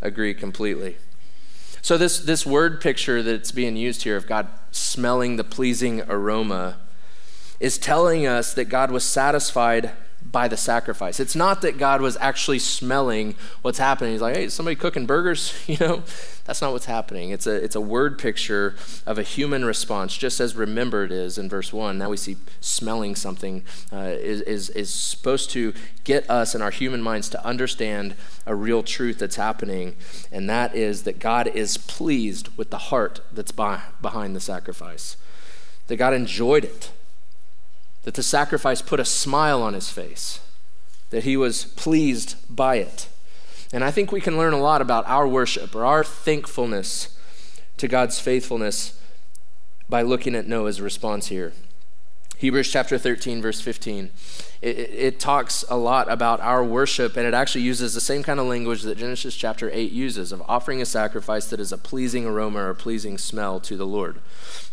agree 0.00 0.34
completely. 0.34 0.96
So 1.82 1.96
this 1.96 2.18
this 2.18 2.44
word 2.44 2.80
picture 2.80 3.22
that's 3.22 3.52
being 3.52 3.76
used 3.76 4.02
here 4.02 4.16
of 4.16 4.26
God 4.26 4.48
smelling 4.72 5.36
the 5.36 5.44
pleasing 5.44 6.02
aroma 6.02 6.78
is 7.60 7.78
telling 7.78 8.26
us 8.26 8.52
that 8.54 8.66
God 8.66 8.90
was 8.90 9.04
satisfied 9.04 9.92
by 10.22 10.48
the 10.48 10.56
sacrifice. 10.56 11.20
It's 11.20 11.36
not 11.36 11.62
that 11.62 11.78
God 11.78 12.00
was 12.00 12.16
actually 12.20 12.58
smelling 12.58 13.34
what's 13.62 13.78
happening. 13.78 14.12
He's 14.12 14.20
like, 14.20 14.36
hey, 14.36 14.48
somebody 14.48 14.76
cooking 14.76 15.06
burgers? 15.06 15.54
You 15.68 15.76
know, 15.80 16.02
that's 16.46 16.62
not 16.62 16.72
what's 16.72 16.86
happening. 16.86 17.28
It's 17.28 17.46
a, 17.46 17.54
it's 17.54 17.76
a 17.76 17.80
word 17.80 18.18
picture 18.18 18.74
of 19.04 19.18
a 19.18 19.22
human 19.22 19.66
response, 19.66 20.16
just 20.16 20.40
as 20.40 20.56
remembered 20.56 21.12
is 21.12 21.36
in 21.36 21.48
verse 21.48 21.74
1. 21.74 21.98
Now 21.98 22.08
we 22.08 22.16
see 22.16 22.36
smelling 22.60 23.14
something 23.14 23.64
uh, 23.92 24.14
is, 24.18 24.40
is, 24.40 24.70
is 24.70 24.90
supposed 24.90 25.50
to 25.50 25.74
get 26.04 26.28
us 26.30 26.54
in 26.54 26.62
our 26.62 26.70
human 26.70 27.02
minds 27.02 27.28
to 27.30 27.44
understand 27.44 28.14
a 28.46 28.54
real 28.54 28.82
truth 28.82 29.18
that's 29.18 29.36
happening, 29.36 29.94
and 30.32 30.48
that 30.48 30.74
is 30.74 31.02
that 31.02 31.18
God 31.18 31.48
is 31.48 31.76
pleased 31.76 32.48
with 32.56 32.70
the 32.70 32.78
heart 32.78 33.20
that's 33.30 33.52
by, 33.52 33.82
behind 34.00 34.34
the 34.34 34.40
sacrifice, 34.40 35.18
that 35.88 35.96
God 35.96 36.14
enjoyed 36.14 36.64
it 36.64 36.92
that 38.02 38.14
the 38.14 38.22
sacrifice 38.22 38.82
put 38.82 39.00
a 39.00 39.04
smile 39.04 39.62
on 39.62 39.74
his 39.74 39.90
face, 39.90 40.40
that 41.10 41.24
he 41.24 41.36
was 41.36 41.64
pleased 41.64 42.36
by 42.48 42.76
it. 42.76 43.08
And 43.72 43.84
I 43.84 43.90
think 43.90 44.10
we 44.10 44.20
can 44.20 44.38
learn 44.38 44.52
a 44.52 44.60
lot 44.60 44.80
about 44.80 45.06
our 45.06 45.28
worship 45.28 45.74
or 45.74 45.84
our 45.84 46.02
thankfulness 46.02 47.16
to 47.76 47.88
God's 47.88 48.18
faithfulness 48.18 48.98
by 49.88 50.02
looking 50.02 50.34
at 50.34 50.46
Noah's 50.46 50.80
response 50.80 51.28
here. 51.28 51.52
Hebrews 52.38 52.70
chapter 52.70 52.98
13, 52.98 53.42
verse 53.42 53.60
15. 53.60 54.10
It, 54.62 54.78
it, 54.78 54.90
it, 54.94 55.20
talks 55.20 55.64
a 55.68 55.76
lot 55.76 56.08
about 56.08 56.40
our 56.40 56.62
worship, 56.62 57.16
and 57.16 57.26
it 57.26 57.34
actually 57.34 57.62
uses 57.62 57.94
the 57.94 58.00
same 58.00 58.22
kind 58.22 58.38
of 58.38 58.46
language 58.46 58.82
that 58.82 58.96
Genesis 58.96 59.34
chapter 59.34 59.68
8 59.72 59.90
uses 59.90 60.30
of 60.30 60.42
offering 60.42 60.80
a 60.80 60.86
sacrifice 60.86 61.46
that 61.46 61.58
is 61.58 61.72
a 61.72 61.78
pleasing 61.78 62.26
aroma 62.26 62.60
or 62.60 62.70
a 62.70 62.74
pleasing 62.76 63.18
smell 63.18 63.58
to 63.60 63.76
the 63.76 63.86
Lord. 63.86 64.20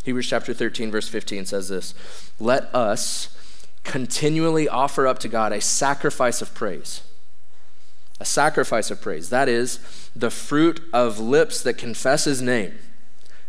Hebrews 0.04 0.28
chapter 0.28 0.54
13, 0.54 0.92
verse 0.92 1.08
15 1.08 1.48
says 1.48 1.70
this 1.70 1.96
Let 2.40 2.64
us 2.74 3.36
continually 3.84 4.70
offer 4.70 5.08
up 5.08 5.18
to 5.20 5.28
God 5.28 5.52
a 5.52 5.60
sacrifice 5.60 6.44
of 6.44 6.54
praise. 6.54 7.02
A 8.20 8.26
sacrifice 8.26 8.92
of 8.92 9.02
praise. 9.02 9.30
That 9.30 9.50
is 9.50 9.80
the 10.16 10.30
fruit 10.30 10.82
of 10.94 11.20
lips 11.20 11.64
that 11.64 11.80
confess 11.80 12.26
his 12.26 12.44
name. 12.44 12.78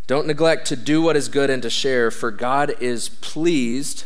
Don't 0.07 0.27
neglect 0.27 0.67
to 0.69 0.77
do 0.77 1.03
what 1.03 1.17
is 1.17 1.29
good 1.29 1.51
and 1.51 1.63
to 1.63 1.71
share, 1.71 2.11
for 2.11 2.31
God 2.31 2.75
is 2.81 3.09
pleased 3.09 4.05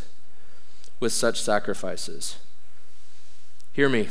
with 0.98 1.12
such 1.12 1.40
sacrifices. 1.40 2.38
Hear 3.72 3.88
me. 3.88 4.08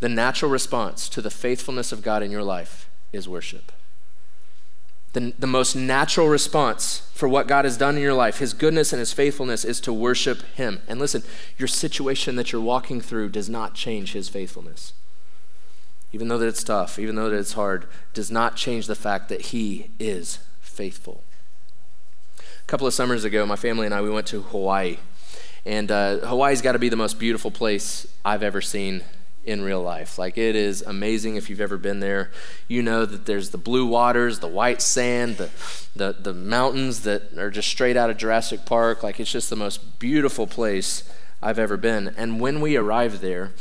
The 0.00 0.08
natural 0.08 0.50
response 0.50 1.08
to 1.08 1.22
the 1.22 1.30
faithfulness 1.30 1.92
of 1.92 2.02
God 2.02 2.22
in 2.22 2.30
your 2.30 2.42
life 2.42 2.90
is 3.12 3.28
worship. 3.28 3.72
The, 5.14 5.32
the 5.38 5.46
most 5.46 5.76
natural 5.76 6.28
response 6.28 7.08
for 7.14 7.28
what 7.28 7.46
God 7.46 7.64
has 7.64 7.78
done 7.78 7.96
in 7.96 8.02
your 8.02 8.14
life, 8.14 8.38
His 8.38 8.52
goodness 8.52 8.92
and 8.92 8.98
His 8.98 9.12
faithfulness, 9.12 9.64
is 9.64 9.80
to 9.82 9.92
worship 9.92 10.42
Him. 10.56 10.82
And 10.88 10.98
listen, 10.98 11.22
your 11.56 11.68
situation 11.68 12.36
that 12.36 12.52
you're 12.52 12.60
walking 12.60 13.00
through 13.00 13.30
does 13.30 13.48
not 13.48 13.74
change 13.74 14.12
His 14.12 14.28
faithfulness. 14.28 14.92
Even 16.12 16.28
though 16.28 16.38
that 16.38 16.48
it's 16.48 16.64
tough, 16.64 16.98
even 16.98 17.14
though 17.14 17.30
that 17.30 17.38
it's 17.38 17.52
hard, 17.52 17.86
does 18.12 18.30
not 18.30 18.56
change 18.56 18.88
the 18.88 18.94
fact 18.94 19.28
that 19.28 19.42
He 19.46 19.90
is 19.98 20.40
faithful. 20.74 21.22
A 22.38 22.66
couple 22.66 22.86
of 22.86 22.94
summers 22.94 23.24
ago, 23.24 23.46
my 23.46 23.56
family 23.56 23.86
and 23.86 23.94
I, 23.94 24.00
we 24.00 24.10
went 24.10 24.26
to 24.28 24.42
Hawaii. 24.42 24.98
And 25.64 25.90
uh, 25.90 26.18
Hawaii's 26.18 26.62
got 26.62 26.72
to 26.72 26.78
be 26.78 26.88
the 26.88 26.96
most 26.96 27.18
beautiful 27.18 27.50
place 27.50 28.06
I've 28.24 28.42
ever 28.42 28.60
seen 28.60 29.02
in 29.44 29.62
real 29.62 29.82
life. 29.82 30.18
Like 30.18 30.36
it 30.38 30.56
is 30.56 30.82
amazing 30.82 31.36
if 31.36 31.48
you've 31.48 31.60
ever 31.60 31.76
been 31.76 32.00
there. 32.00 32.30
You 32.66 32.82
know 32.82 33.04
that 33.04 33.26
there's 33.26 33.50
the 33.50 33.58
blue 33.58 33.86
waters, 33.86 34.40
the 34.40 34.48
white 34.48 34.82
sand, 34.82 35.36
the, 35.36 35.50
the, 35.94 36.16
the 36.18 36.34
mountains 36.34 37.02
that 37.02 37.36
are 37.38 37.50
just 37.50 37.68
straight 37.68 37.96
out 37.96 38.10
of 38.10 38.16
Jurassic 38.16 38.64
Park. 38.64 39.02
Like 39.02 39.20
it's 39.20 39.32
just 39.32 39.50
the 39.50 39.56
most 39.56 39.98
beautiful 39.98 40.46
place 40.46 41.08
I've 41.42 41.58
ever 41.58 41.76
been. 41.76 42.14
And 42.16 42.40
when 42.40 42.60
we 42.60 42.76
arrived 42.76 43.20
there, 43.20 43.52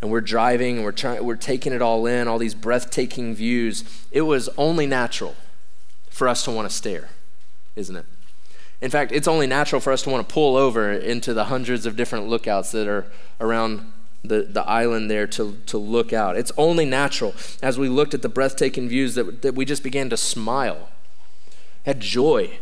and 0.00 0.12
we're 0.12 0.20
driving 0.20 0.76
and 0.76 0.84
we're 0.84 0.92
trying 0.92 1.24
we're 1.24 1.34
taking 1.34 1.72
it 1.72 1.82
all 1.82 2.06
in, 2.06 2.28
all 2.28 2.38
these 2.38 2.54
breathtaking 2.54 3.34
views, 3.34 3.82
it 4.12 4.22
was 4.22 4.48
only 4.56 4.86
natural 4.86 5.34
for 6.18 6.26
us 6.26 6.42
to 6.42 6.50
want 6.50 6.68
to 6.68 6.74
stare, 6.74 7.10
isn't 7.76 7.94
it? 7.94 8.04
In 8.80 8.90
fact, 8.90 9.12
it's 9.12 9.28
only 9.28 9.46
natural 9.46 9.80
for 9.80 9.92
us 9.92 10.02
to 10.02 10.10
want 10.10 10.28
to 10.28 10.32
pull 10.32 10.56
over 10.56 10.90
into 10.90 11.32
the 11.32 11.44
hundreds 11.44 11.86
of 11.86 11.94
different 11.94 12.26
lookouts 12.26 12.72
that 12.72 12.88
are 12.88 13.06
around 13.40 13.92
the, 14.24 14.42
the 14.42 14.62
island 14.64 15.08
there 15.08 15.28
to, 15.28 15.56
to 15.66 15.78
look 15.78 16.12
out. 16.12 16.36
It's 16.36 16.50
only 16.56 16.84
natural 16.84 17.36
as 17.62 17.78
we 17.78 17.88
looked 17.88 18.14
at 18.14 18.22
the 18.22 18.28
breathtaking 18.28 18.88
views 18.88 19.14
that, 19.14 19.42
that 19.42 19.54
we 19.54 19.64
just 19.64 19.84
began 19.84 20.10
to 20.10 20.16
smile, 20.16 20.88
had 21.86 22.00
joy. 22.00 22.58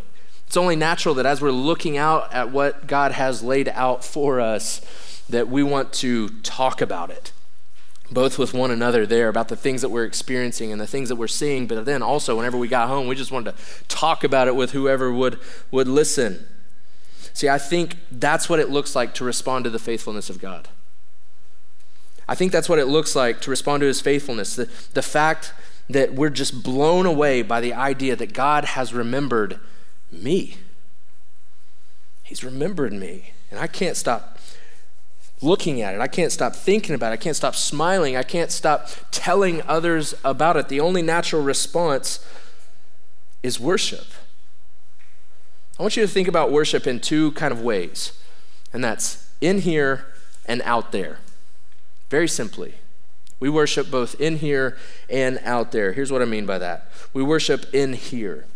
It's 0.47 0.59
only 0.59 0.77
natural 0.77 1.15
that 1.15 1.25
as 1.25 1.41
we're 1.41 1.51
looking 1.51 1.97
out 1.97 2.33
at 2.35 2.51
what 2.51 2.87
God 2.87 3.13
has 3.13 3.43
laid 3.43 3.71
out 3.71 4.05
for 4.05 4.39
us, 4.39 4.83
that 5.31 5.49
we 5.49 5.63
want 5.63 5.95
to 5.95 6.29
talk 6.43 6.83
about 6.83 7.11
it, 7.11 7.33
both 8.11 8.39
with 8.39 8.55
one 8.55 8.71
another 8.71 9.05
there 9.07 9.29
about 9.29 9.49
the 9.49 9.57
things 9.57 9.83
that 9.83 9.89
we're 9.89 10.05
experiencing 10.05 10.73
and 10.73 10.81
the 10.81 10.87
things 10.87 11.09
that 11.09 11.17
we're 11.17 11.27
seeing, 11.27 11.67
but 11.67 11.85
then 11.85 12.03
also 12.03 12.37
whenever 12.37 12.57
we 12.57 12.69
got 12.69 12.89
home, 12.89 13.07
we 13.07 13.17
just 13.17 13.33
wanted 13.33 13.57
to 13.57 13.63
talk 13.89 14.23
about 14.23 14.49
it 14.49 14.55
with 14.55 14.73
whoever 14.73 15.13
would, 15.13 15.39
would 15.71 15.89
listen. 15.89 16.47
See, 17.33 17.49
I 17.49 17.59
think 17.59 17.97
that's 18.11 18.49
what 18.49 18.61
it 18.61 18.71
looks 18.71 18.95
like 18.95 19.13
to 19.15 19.25
respond 19.25 19.65
to 19.65 19.71
the 19.71 19.79
faithfulness 19.79 20.31
of 20.31 20.41
God. 20.41 20.69
I 22.29 22.35
think 22.35 22.53
that's 22.53 22.69
what 22.69 22.79
it 22.79 22.87
looks 22.87 23.15
like 23.15 23.41
to 23.43 23.51
respond 23.51 23.81
to 23.83 23.87
his 23.87 24.01
faithfulness. 24.01 24.57
The, 24.57 24.71
the 24.95 25.03
fact 25.03 25.53
that 25.89 26.15
we're 26.15 26.31
just 26.31 26.63
blown 26.63 27.07
away 27.07 27.43
by 27.43 27.61
the 27.61 27.73
idea 27.73 28.17
that 28.17 28.33
God 28.33 28.65
has 28.65 28.93
remembered 28.93 29.61
me. 30.11 30.57
He's 32.23 32.43
remembered 32.43 32.93
me. 32.93 33.33
And 33.51 33.61
I 33.61 33.69
can't 33.69 33.97
stop 33.97 34.36
looking 35.43 35.83
at 35.83 35.95
it. 35.95 36.01
I 36.01 36.09
can't 36.09 36.33
stop 36.33 36.55
thinking 36.55 36.95
about 36.95 37.13
it. 37.13 37.15
I 37.15 37.17
can't 37.19 37.37
stop 37.37 37.55
smiling. 37.55 38.17
I 38.17 38.23
can't 38.23 38.51
stop 38.51 38.89
telling 39.11 39.63
others 39.63 40.15
about 40.25 40.57
it. 40.57 40.69
The 40.69 40.81
only 40.81 41.03
natural 41.03 41.43
response 41.43 42.25
is 43.43 43.61
worship. 43.61 44.07
I 45.79 45.83
want 45.83 45.97
you 45.97 46.03
to 46.03 46.09
think 46.09 46.27
about 46.27 46.51
worship 46.51 46.87
in 46.87 47.01
two 47.01 47.33
kind 47.33 47.53
of 47.53 47.61
ways, 47.61 48.13
and 48.73 48.83
that's 48.83 49.31
in 49.41 49.61
here 49.61 50.07
and 50.47 50.63
out 50.63 50.91
there. 50.91 51.19
Very 52.09 52.29
simply, 52.29 52.77
we 53.39 53.51
worship 53.51 53.91
both 53.91 54.19
in 54.19 54.39
here 54.39 54.79
and 55.11 55.39
out 55.45 55.73
there. 55.73 55.93
Here's 55.93 56.11
what 56.11 56.23
I 56.23 56.25
mean 56.25 56.47
by 56.47 56.59
that 56.59 56.91
we 57.13 57.23
worship 57.23 57.75
in 57.75 57.93
here. 57.93 58.47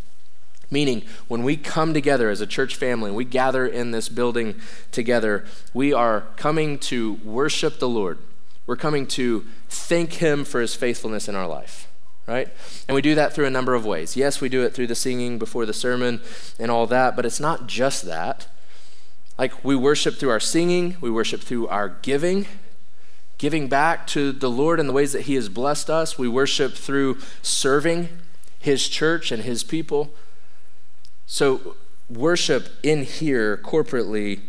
Meaning, 0.71 1.03
when 1.27 1.43
we 1.43 1.57
come 1.57 1.93
together 1.93 2.31
as 2.31 2.41
a 2.41 2.47
church 2.47 2.77
family, 2.77 3.09
and 3.09 3.17
we 3.17 3.25
gather 3.25 3.67
in 3.67 3.91
this 3.91 4.09
building 4.09 4.55
together, 4.93 5.45
we 5.75 5.93
are 5.93 6.27
coming 6.37 6.79
to 6.79 7.15
worship 7.25 7.81
the 7.81 7.89
Lord. 7.89 8.19
We're 8.67 8.77
coming 8.77 9.07
to 9.09 9.45
thank 9.69 10.15
Him 10.15 10.45
for 10.45 10.61
His 10.61 10.77
faithfulness 10.77 11.29
in 11.29 11.35
our 11.35 11.49
life, 11.49 11.89
right? 12.29 12.49
And 12.87 12.95
we 12.95 13.03
do 13.03 13.17
that 13.17 13.33
through 13.33 13.47
a 13.47 13.51
number 13.51 13.75
of 13.75 13.85
ways. 13.85 14.17
Yes, 14.17 14.41
we 14.41 14.49
do 14.49 14.63
it 14.63 14.73
through 14.73 14.87
the 14.87 14.95
singing 14.95 15.41
before 15.41 15.67
the 15.67 15.75
sermon 15.75 16.21
and 16.59 16.71
all 16.71 16.87
that, 16.87 17.17
but 17.17 17.27
it's 17.27 17.41
not 17.41 17.67
just 17.67 18.05
that. 18.05 18.47
Like, 19.37 19.65
we 19.65 19.75
worship 19.75 20.17
through 20.17 20.31
our 20.31 20.39
singing, 20.39 20.97
we 21.01 21.11
worship 21.11 21.41
through 21.41 21.67
our 21.67 21.89
giving, 21.89 22.47
giving 23.39 23.69
back 23.69 24.07
to 24.09 24.31
the 24.31 24.51
Lord 24.51 24.79
in 24.79 24.87
the 24.87 24.93
ways 24.93 25.13
that 25.15 25.23
He 25.23 25.35
has 25.35 25.49
blessed 25.49 25.91
us. 25.91 26.17
We 26.17 26.29
worship 26.29 26.75
through 26.75 27.19
serving 27.43 28.09
His 28.61 28.87
church 28.87 29.33
and 29.33 29.43
His 29.43 29.65
people. 29.65 30.13
So, 31.33 31.77
worship 32.09 32.71
in 32.83 33.05
here 33.05 33.57
corporately 33.57 34.41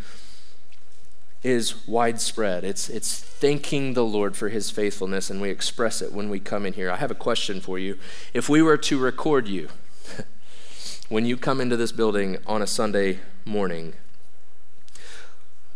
is 1.43 1.87
widespread. 1.87 2.63
It's, 2.63 2.89
it's 2.89 3.19
thanking 3.19 3.93
the 3.93 4.03
Lord 4.03 4.35
for 4.35 4.49
His 4.49 4.71
faithfulness, 4.71 5.29
and 5.29 5.39
we 5.39 5.51
express 5.51 6.01
it 6.01 6.11
when 6.11 6.27
we 6.27 6.39
come 6.39 6.65
in 6.65 6.73
here. 6.73 6.89
I 6.89 6.95
have 6.95 7.11
a 7.11 7.15
question 7.15 7.61
for 7.61 7.77
you. 7.77 7.99
If 8.33 8.49
we 8.49 8.63
were 8.63 8.77
to 8.77 8.97
record 8.97 9.47
you 9.47 9.69
when 11.09 11.23
you 11.23 11.37
come 11.37 11.61
into 11.61 11.77
this 11.77 11.91
building 11.91 12.39
on 12.47 12.63
a 12.63 12.67
Sunday 12.67 13.19
morning, 13.45 13.93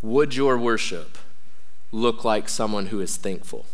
would 0.01 0.33
your 0.33 0.57
worship 0.57 1.19
look 1.91 2.25
like 2.25 2.49
someone 2.49 2.87
who 2.87 2.99
is 2.99 3.15
thankful? 3.15 3.67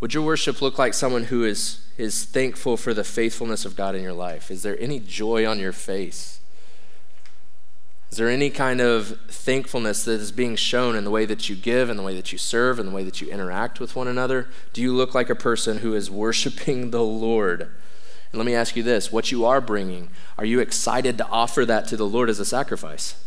Would 0.00 0.12
your 0.12 0.22
worship 0.22 0.60
look 0.60 0.78
like 0.78 0.92
someone 0.92 1.24
who 1.24 1.44
is, 1.44 1.80
is 1.96 2.24
thankful 2.24 2.76
for 2.76 2.92
the 2.92 3.04
faithfulness 3.04 3.64
of 3.64 3.76
God 3.76 3.94
in 3.94 4.02
your 4.02 4.12
life? 4.12 4.50
Is 4.50 4.62
there 4.62 4.78
any 4.78 5.00
joy 5.00 5.46
on 5.46 5.58
your 5.58 5.72
face? 5.72 6.40
Is 8.10 8.18
there 8.18 8.28
any 8.28 8.50
kind 8.50 8.80
of 8.80 9.18
thankfulness 9.28 10.04
that 10.04 10.20
is 10.20 10.32
being 10.32 10.54
shown 10.54 10.96
in 10.96 11.04
the 11.04 11.10
way 11.10 11.24
that 11.24 11.48
you 11.48 11.56
give, 11.56 11.90
in 11.90 11.96
the 11.96 12.02
way 12.02 12.14
that 12.14 12.30
you 12.30 12.38
serve, 12.38 12.78
in 12.78 12.86
the 12.86 12.92
way 12.92 13.04
that 13.04 13.20
you 13.20 13.28
interact 13.28 13.80
with 13.80 13.96
one 13.96 14.06
another? 14.06 14.48
Do 14.72 14.80
you 14.80 14.94
look 14.94 15.14
like 15.14 15.30
a 15.30 15.34
person 15.34 15.78
who 15.78 15.94
is 15.94 16.10
worshiping 16.10 16.90
the 16.90 17.02
Lord? 17.02 17.62
And 17.62 18.38
let 18.38 18.46
me 18.46 18.54
ask 18.54 18.76
you 18.76 18.82
this 18.82 19.10
what 19.10 19.32
you 19.32 19.44
are 19.44 19.60
bringing, 19.60 20.10
are 20.38 20.44
you 20.44 20.60
excited 20.60 21.18
to 21.18 21.26
offer 21.28 21.64
that 21.64 21.88
to 21.88 21.96
the 21.96 22.06
Lord 22.06 22.28
as 22.30 22.38
a 22.38 22.44
sacrifice? 22.44 23.22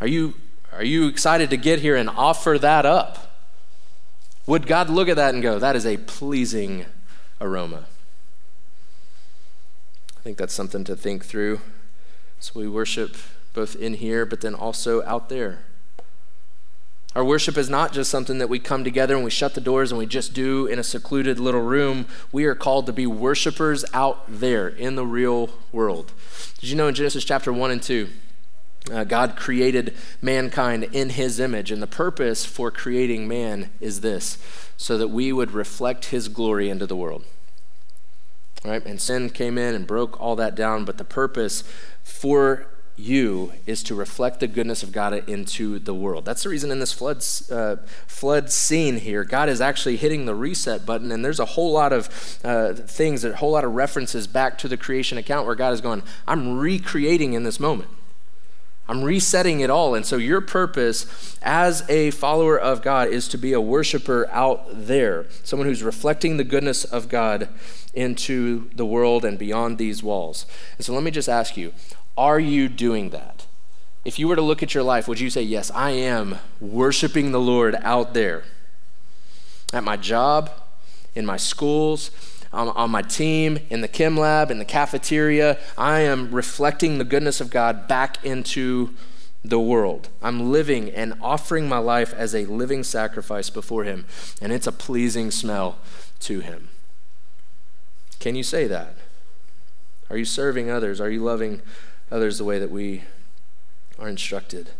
Are 0.00 0.08
you, 0.08 0.34
are 0.72 0.84
you 0.84 1.06
excited 1.06 1.50
to 1.50 1.56
get 1.56 1.80
here 1.80 1.94
and 1.94 2.08
offer 2.08 2.58
that 2.58 2.84
up? 2.84 3.35
Would 4.46 4.66
God 4.66 4.88
look 4.88 5.08
at 5.08 5.16
that 5.16 5.34
and 5.34 5.42
go, 5.42 5.58
that 5.58 5.74
is 5.74 5.84
a 5.84 5.96
pleasing 5.96 6.86
aroma? 7.40 7.86
I 10.16 10.20
think 10.20 10.38
that's 10.38 10.54
something 10.54 10.84
to 10.84 10.94
think 10.96 11.24
through. 11.24 11.60
So 12.38 12.52
we 12.54 12.68
worship 12.68 13.16
both 13.54 13.74
in 13.74 13.94
here, 13.94 14.24
but 14.24 14.42
then 14.42 14.54
also 14.54 15.02
out 15.04 15.28
there. 15.28 15.60
Our 17.16 17.24
worship 17.24 17.56
is 17.56 17.70
not 17.70 17.94
just 17.94 18.10
something 18.10 18.38
that 18.38 18.50
we 18.50 18.58
come 18.58 18.84
together 18.84 19.14
and 19.14 19.24
we 19.24 19.30
shut 19.30 19.54
the 19.54 19.60
doors 19.60 19.90
and 19.90 19.98
we 19.98 20.04
just 20.04 20.34
do 20.34 20.66
in 20.66 20.78
a 20.78 20.84
secluded 20.84 21.40
little 21.40 21.62
room. 21.62 22.06
We 22.30 22.44
are 22.44 22.54
called 22.54 22.84
to 22.86 22.92
be 22.92 23.06
worshipers 23.06 23.86
out 23.94 24.24
there 24.28 24.68
in 24.68 24.96
the 24.96 25.06
real 25.06 25.48
world. 25.72 26.12
Did 26.60 26.68
you 26.68 26.76
know 26.76 26.88
in 26.88 26.94
Genesis 26.94 27.24
chapter 27.24 27.52
1 27.52 27.70
and 27.70 27.82
2? 27.82 28.08
Uh, 28.90 29.04
God 29.04 29.36
created 29.36 29.94
mankind 30.22 30.84
in 30.92 31.10
his 31.10 31.40
image, 31.40 31.72
and 31.72 31.82
the 31.82 31.86
purpose 31.86 32.44
for 32.44 32.70
creating 32.70 33.26
man 33.26 33.70
is 33.80 34.00
this 34.00 34.38
so 34.76 34.96
that 34.98 35.08
we 35.08 35.32
would 35.32 35.50
reflect 35.50 36.06
his 36.06 36.28
glory 36.28 36.68
into 36.68 36.86
the 36.86 36.96
world. 36.96 37.24
Right? 38.64 38.84
And 38.84 39.00
sin 39.00 39.30
came 39.30 39.58
in 39.58 39.74
and 39.74 39.86
broke 39.86 40.20
all 40.20 40.36
that 40.36 40.54
down, 40.54 40.84
but 40.84 40.98
the 40.98 41.04
purpose 41.04 41.64
for 42.02 42.68
you 42.96 43.52
is 43.66 43.82
to 43.82 43.94
reflect 43.94 44.40
the 44.40 44.46
goodness 44.46 44.82
of 44.82 44.90
God 44.90 45.28
into 45.28 45.78
the 45.78 45.94
world. 45.94 46.24
That's 46.24 46.44
the 46.44 46.48
reason 46.48 46.70
in 46.70 46.78
this 46.78 46.92
flood, 46.92 47.24
uh, 47.50 47.76
flood 48.06 48.50
scene 48.50 48.98
here, 48.98 49.24
God 49.24 49.48
is 49.48 49.60
actually 49.60 49.96
hitting 49.96 50.24
the 50.24 50.34
reset 50.34 50.86
button, 50.86 51.12
and 51.12 51.24
there's 51.24 51.40
a 51.40 51.44
whole 51.44 51.72
lot 51.72 51.92
of 51.92 52.40
uh, 52.42 52.72
things, 52.72 53.24
a 53.24 53.36
whole 53.36 53.50
lot 53.50 53.64
of 53.64 53.74
references 53.74 54.26
back 54.26 54.56
to 54.58 54.68
the 54.68 54.76
creation 54.76 55.18
account 55.18 55.46
where 55.46 55.54
God 55.54 55.74
is 55.74 55.80
going, 55.80 56.02
I'm 56.26 56.58
recreating 56.58 57.34
in 57.34 57.42
this 57.42 57.60
moment. 57.60 57.90
I'm 58.88 59.02
resetting 59.02 59.60
it 59.60 59.70
all. 59.70 59.94
And 59.94 60.06
so, 60.06 60.16
your 60.16 60.40
purpose 60.40 61.38
as 61.42 61.88
a 61.88 62.10
follower 62.12 62.58
of 62.58 62.82
God 62.82 63.08
is 63.08 63.26
to 63.28 63.38
be 63.38 63.52
a 63.52 63.60
worshiper 63.60 64.28
out 64.30 64.66
there, 64.72 65.26
someone 65.42 65.66
who's 65.66 65.82
reflecting 65.82 66.36
the 66.36 66.44
goodness 66.44 66.84
of 66.84 67.08
God 67.08 67.48
into 67.94 68.70
the 68.74 68.86
world 68.86 69.24
and 69.24 69.38
beyond 69.38 69.78
these 69.78 70.02
walls. 70.02 70.46
And 70.76 70.84
so, 70.84 70.92
let 70.94 71.02
me 71.02 71.10
just 71.10 71.28
ask 71.28 71.56
you 71.56 71.72
are 72.16 72.40
you 72.40 72.68
doing 72.68 73.10
that? 73.10 73.46
If 74.04 74.20
you 74.20 74.28
were 74.28 74.36
to 74.36 74.42
look 74.42 74.62
at 74.62 74.72
your 74.72 74.84
life, 74.84 75.08
would 75.08 75.20
you 75.20 75.30
say, 75.30 75.42
Yes, 75.42 75.70
I 75.72 75.90
am 75.90 76.38
worshiping 76.60 77.32
the 77.32 77.40
Lord 77.40 77.76
out 77.82 78.14
there? 78.14 78.44
At 79.72 79.82
my 79.82 79.96
job, 79.96 80.50
in 81.16 81.26
my 81.26 81.36
schools, 81.36 82.12
on, 82.56 82.68
on, 82.70 82.90
my 82.90 83.02
team, 83.02 83.58
in 83.70 83.80
the 83.80 83.88
chem 83.88 84.16
lab, 84.16 84.50
in 84.50 84.58
the 84.58 84.64
cafeteria, 84.64 85.58
I 85.78 86.00
am 86.00 86.32
reflecting 86.32 86.98
the 86.98 87.04
goodness 87.04 87.40
of 87.40 87.50
God 87.50 87.86
back 87.86 88.24
into 88.24 88.94
the 89.44 89.60
world. 89.60 90.08
I'm 90.22 90.50
living 90.50 90.90
and 90.90 91.14
offering 91.20 91.68
my 91.68 91.78
life 91.78 92.12
as 92.14 92.34
a 92.34 92.46
living 92.46 92.82
sacrifice 92.82 93.50
before 93.50 93.84
Him, 93.84 94.06
and 94.40 94.52
it's 94.52 94.66
a 94.66 94.72
pleasing 94.72 95.30
smell 95.30 95.78
to 96.20 96.40
Him. 96.40 96.70
Can 98.18 98.34
you 98.34 98.42
say 98.42 98.66
that? 98.66 98.96
Are 100.10 100.16
you 100.16 100.24
serving 100.24 100.70
others? 100.70 101.00
Are 101.00 101.10
you 101.10 101.22
loving 101.22 101.62
others 102.10 102.38
the 102.38 102.44
way 102.44 102.58
that 102.58 102.70
we 102.70 103.02
are 103.98 104.08
instructed. 104.08 104.70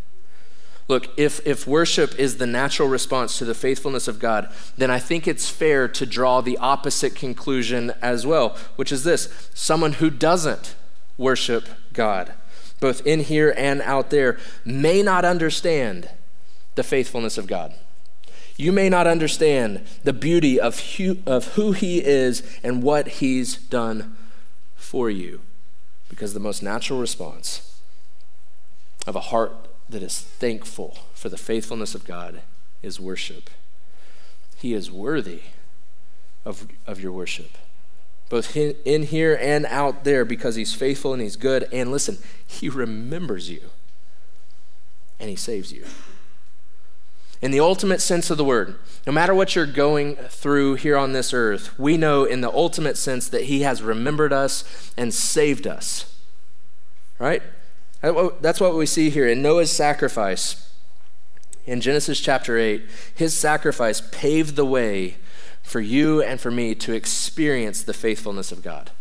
Look, 0.88 1.08
if, 1.16 1.44
if 1.44 1.66
worship 1.66 2.16
is 2.18 2.36
the 2.36 2.46
natural 2.46 2.88
response 2.88 3.38
to 3.38 3.44
the 3.44 3.54
faithfulness 3.54 4.06
of 4.06 4.20
God, 4.20 4.52
then 4.76 4.90
I 4.90 5.00
think 5.00 5.26
it's 5.26 5.50
fair 5.50 5.88
to 5.88 6.06
draw 6.06 6.40
the 6.40 6.58
opposite 6.58 7.16
conclusion 7.16 7.92
as 8.00 8.24
well, 8.24 8.56
which 8.76 8.92
is 8.92 9.02
this 9.02 9.28
someone 9.52 9.94
who 9.94 10.10
doesn't 10.10 10.76
worship 11.18 11.68
God, 11.92 12.34
both 12.78 13.04
in 13.04 13.20
here 13.20 13.52
and 13.56 13.82
out 13.82 14.10
there, 14.10 14.38
may 14.64 15.02
not 15.02 15.24
understand 15.24 16.08
the 16.76 16.84
faithfulness 16.84 17.36
of 17.36 17.48
God. 17.48 17.74
You 18.56 18.70
may 18.70 18.88
not 18.88 19.06
understand 19.06 19.84
the 20.04 20.12
beauty 20.12 20.60
of 20.60 20.78
who, 20.78 21.18
of 21.26 21.54
who 21.54 21.72
He 21.72 22.02
is 22.04 22.42
and 22.62 22.82
what 22.82 23.08
He's 23.08 23.56
done 23.56 24.16
for 24.76 25.10
you. 25.10 25.40
Because 26.08 26.32
the 26.32 26.40
most 26.40 26.62
natural 26.62 27.00
response 27.00 27.80
of 29.06 29.16
a 29.16 29.20
heart 29.20 29.52
that 29.88 30.02
is 30.02 30.20
thankful 30.20 30.98
for 31.14 31.28
the 31.28 31.36
faithfulness 31.36 31.94
of 31.94 32.04
God 32.04 32.40
is 32.82 33.00
worship. 33.00 33.50
He 34.56 34.74
is 34.74 34.90
worthy 34.90 35.42
of, 36.44 36.66
of 36.86 37.00
your 37.00 37.12
worship, 37.12 37.58
both 38.28 38.56
in 38.56 39.02
here 39.04 39.38
and 39.40 39.66
out 39.66 40.04
there, 40.04 40.24
because 40.24 40.56
He's 40.56 40.74
faithful 40.74 41.12
and 41.12 41.22
He's 41.22 41.36
good. 41.36 41.68
And 41.72 41.90
listen, 41.90 42.18
He 42.46 42.68
remembers 42.68 43.50
you 43.50 43.70
and 45.20 45.28
He 45.28 45.36
saves 45.36 45.72
you. 45.72 45.84
In 47.42 47.50
the 47.50 47.60
ultimate 47.60 48.00
sense 48.00 48.30
of 48.30 48.38
the 48.38 48.44
word, 48.44 48.76
no 49.06 49.12
matter 49.12 49.34
what 49.34 49.54
you're 49.54 49.66
going 49.66 50.16
through 50.16 50.76
here 50.76 50.96
on 50.96 51.12
this 51.12 51.34
earth, 51.34 51.78
we 51.78 51.96
know 51.96 52.24
in 52.24 52.40
the 52.40 52.50
ultimate 52.50 52.96
sense 52.96 53.28
that 53.28 53.44
He 53.44 53.60
has 53.60 53.82
remembered 53.82 54.32
us 54.32 54.92
and 54.96 55.12
saved 55.12 55.66
us. 55.66 56.16
Right? 57.18 57.42
That's 58.00 58.60
what 58.60 58.74
we 58.74 58.86
see 58.86 59.10
here 59.10 59.26
in 59.26 59.42
Noah's 59.42 59.72
sacrifice. 59.72 60.70
In 61.66 61.80
Genesis 61.80 62.20
chapter 62.20 62.56
8, 62.56 62.82
his 63.14 63.36
sacrifice 63.36 64.00
paved 64.12 64.54
the 64.54 64.64
way 64.64 65.16
for 65.62 65.80
you 65.80 66.22
and 66.22 66.40
for 66.40 66.50
me 66.50 66.74
to 66.76 66.92
experience 66.92 67.82
the 67.82 67.92
faithfulness 67.92 68.52
of 68.52 68.62
God. 68.62 68.92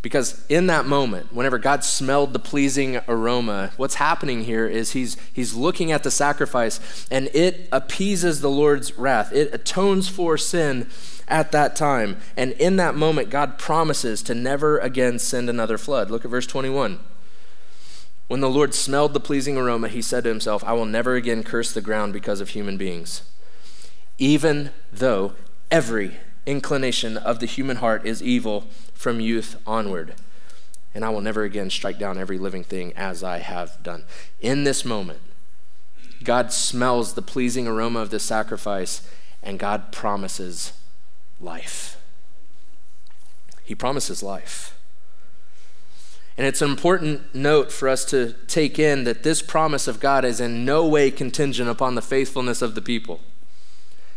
Because 0.00 0.44
in 0.48 0.66
that 0.66 0.86
moment, 0.86 1.32
whenever 1.32 1.58
God 1.58 1.84
smelled 1.84 2.32
the 2.32 2.40
pleasing 2.40 3.00
aroma, 3.06 3.70
what's 3.76 3.96
happening 3.96 4.44
here 4.44 4.66
is 4.66 4.92
he's, 4.92 5.16
he's 5.32 5.54
looking 5.54 5.92
at 5.92 6.02
the 6.02 6.10
sacrifice 6.10 7.06
and 7.10 7.28
it 7.32 7.68
appeases 7.70 8.40
the 8.40 8.50
Lord's 8.50 8.98
wrath. 8.98 9.32
It 9.32 9.54
atones 9.54 10.08
for 10.08 10.36
sin 10.36 10.88
at 11.28 11.52
that 11.52 11.76
time. 11.76 12.16
And 12.36 12.52
in 12.52 12.76
that 12.76 12.96
moment, 12.96 13.30
God 13.30 13.58
promises 13.58 14.22
to 14.24 14.34
never 14.34 14.78
again 14.78 15.20
send 15.20 15.48
another 15.48 15.78
flood. 15.78 16.10
Look 16.10 16.24
at 16.24 16.30
verse 16.30 16.48
21. 16.48 16.98
When 18.32 18.40
the 18.40 18.48
Lord 18.48 18.72
smelled 18.72 19.12
the 19.12 19.20
pleasing 19.20 19.58
aroma, 19.58 19.88
he 19.88 20.00
said 20.00 20.24
to 20.24 20.30
himself, 20.30 20.64
I 20.64 20.72
will 20.72 20.86
never 20.86 21.16
again 21.16 21.42
curse 21.42 21.70
the 21.70 21.82
ground 21.82 22.14
because 22.14 22.40
of 22.40 22.48
human 22.48 22.78
beings. 22.78 23.20
Even 24.16 24.70
though 24.90 25.34
every 25.70 26.16
inclination 26.46 27.18
of 27.18 27.40
the 27.40 27.46
human 27.46 27.76
heart 27.76 28.06
is 28.06 28.22
evil 28.22 28.68
from 28.94 29.20
youth 29.20 29.60
onward. 29.66 30.14
And 30.94 31.04
I 31.04 31.10
will 31.10 31.20
never 31.20 31.42
again 31.42 31.68
strike 31.68 31.98
down 31.98 32.16
every 32.16 32.38
living 32.38 32.64
thing 32.64 32.94
as 32.96 33.22
I 33.22 33.40
have 33.40 33.76
done. 33.82 34.04
In 34.40 34.64
this 34.64 34.82
moment, 34.82 35.20
God 36.24 36.54
smells 36.54 37.12
the 37.12 37.20
pleasing 37.20 37.68
aroma 37.68 38.00
of 38.00 38.08
this 38.08 38.24
sacrifice, 38.24 39.06
and 39.42 39.58
God 39.58 39.92
promises 39.92 40.72
life. 41.38 42.00
He 43.62 43.74
promises 43.74 44.22
life. 44.22 44.74
And 46.38 46.46
it's 46.46 46.62
an 46.62 46.70
important 46.70 47.34
note 47.34 47.70
for 47.70 47.88
us 47.88 48.04
to 48.06 48.32
take 48.46 48.78
in 48.78 49.04
that 49.04 49.22
this 49.22 49.42
promise 49.42 49.86
of 49.86 50.00
God 50.00 50.24
is 50.24 50.40
in 50.40 50.64
no 50.64 50.86
way 50.86 51.10
contingent 51.10 51.68
upon 51.68 51.94
the 51.94 52.02
faithfulness 52.02 52.62
of 52.62 52.74
the 52.74 52.82
people. 52.82 53.20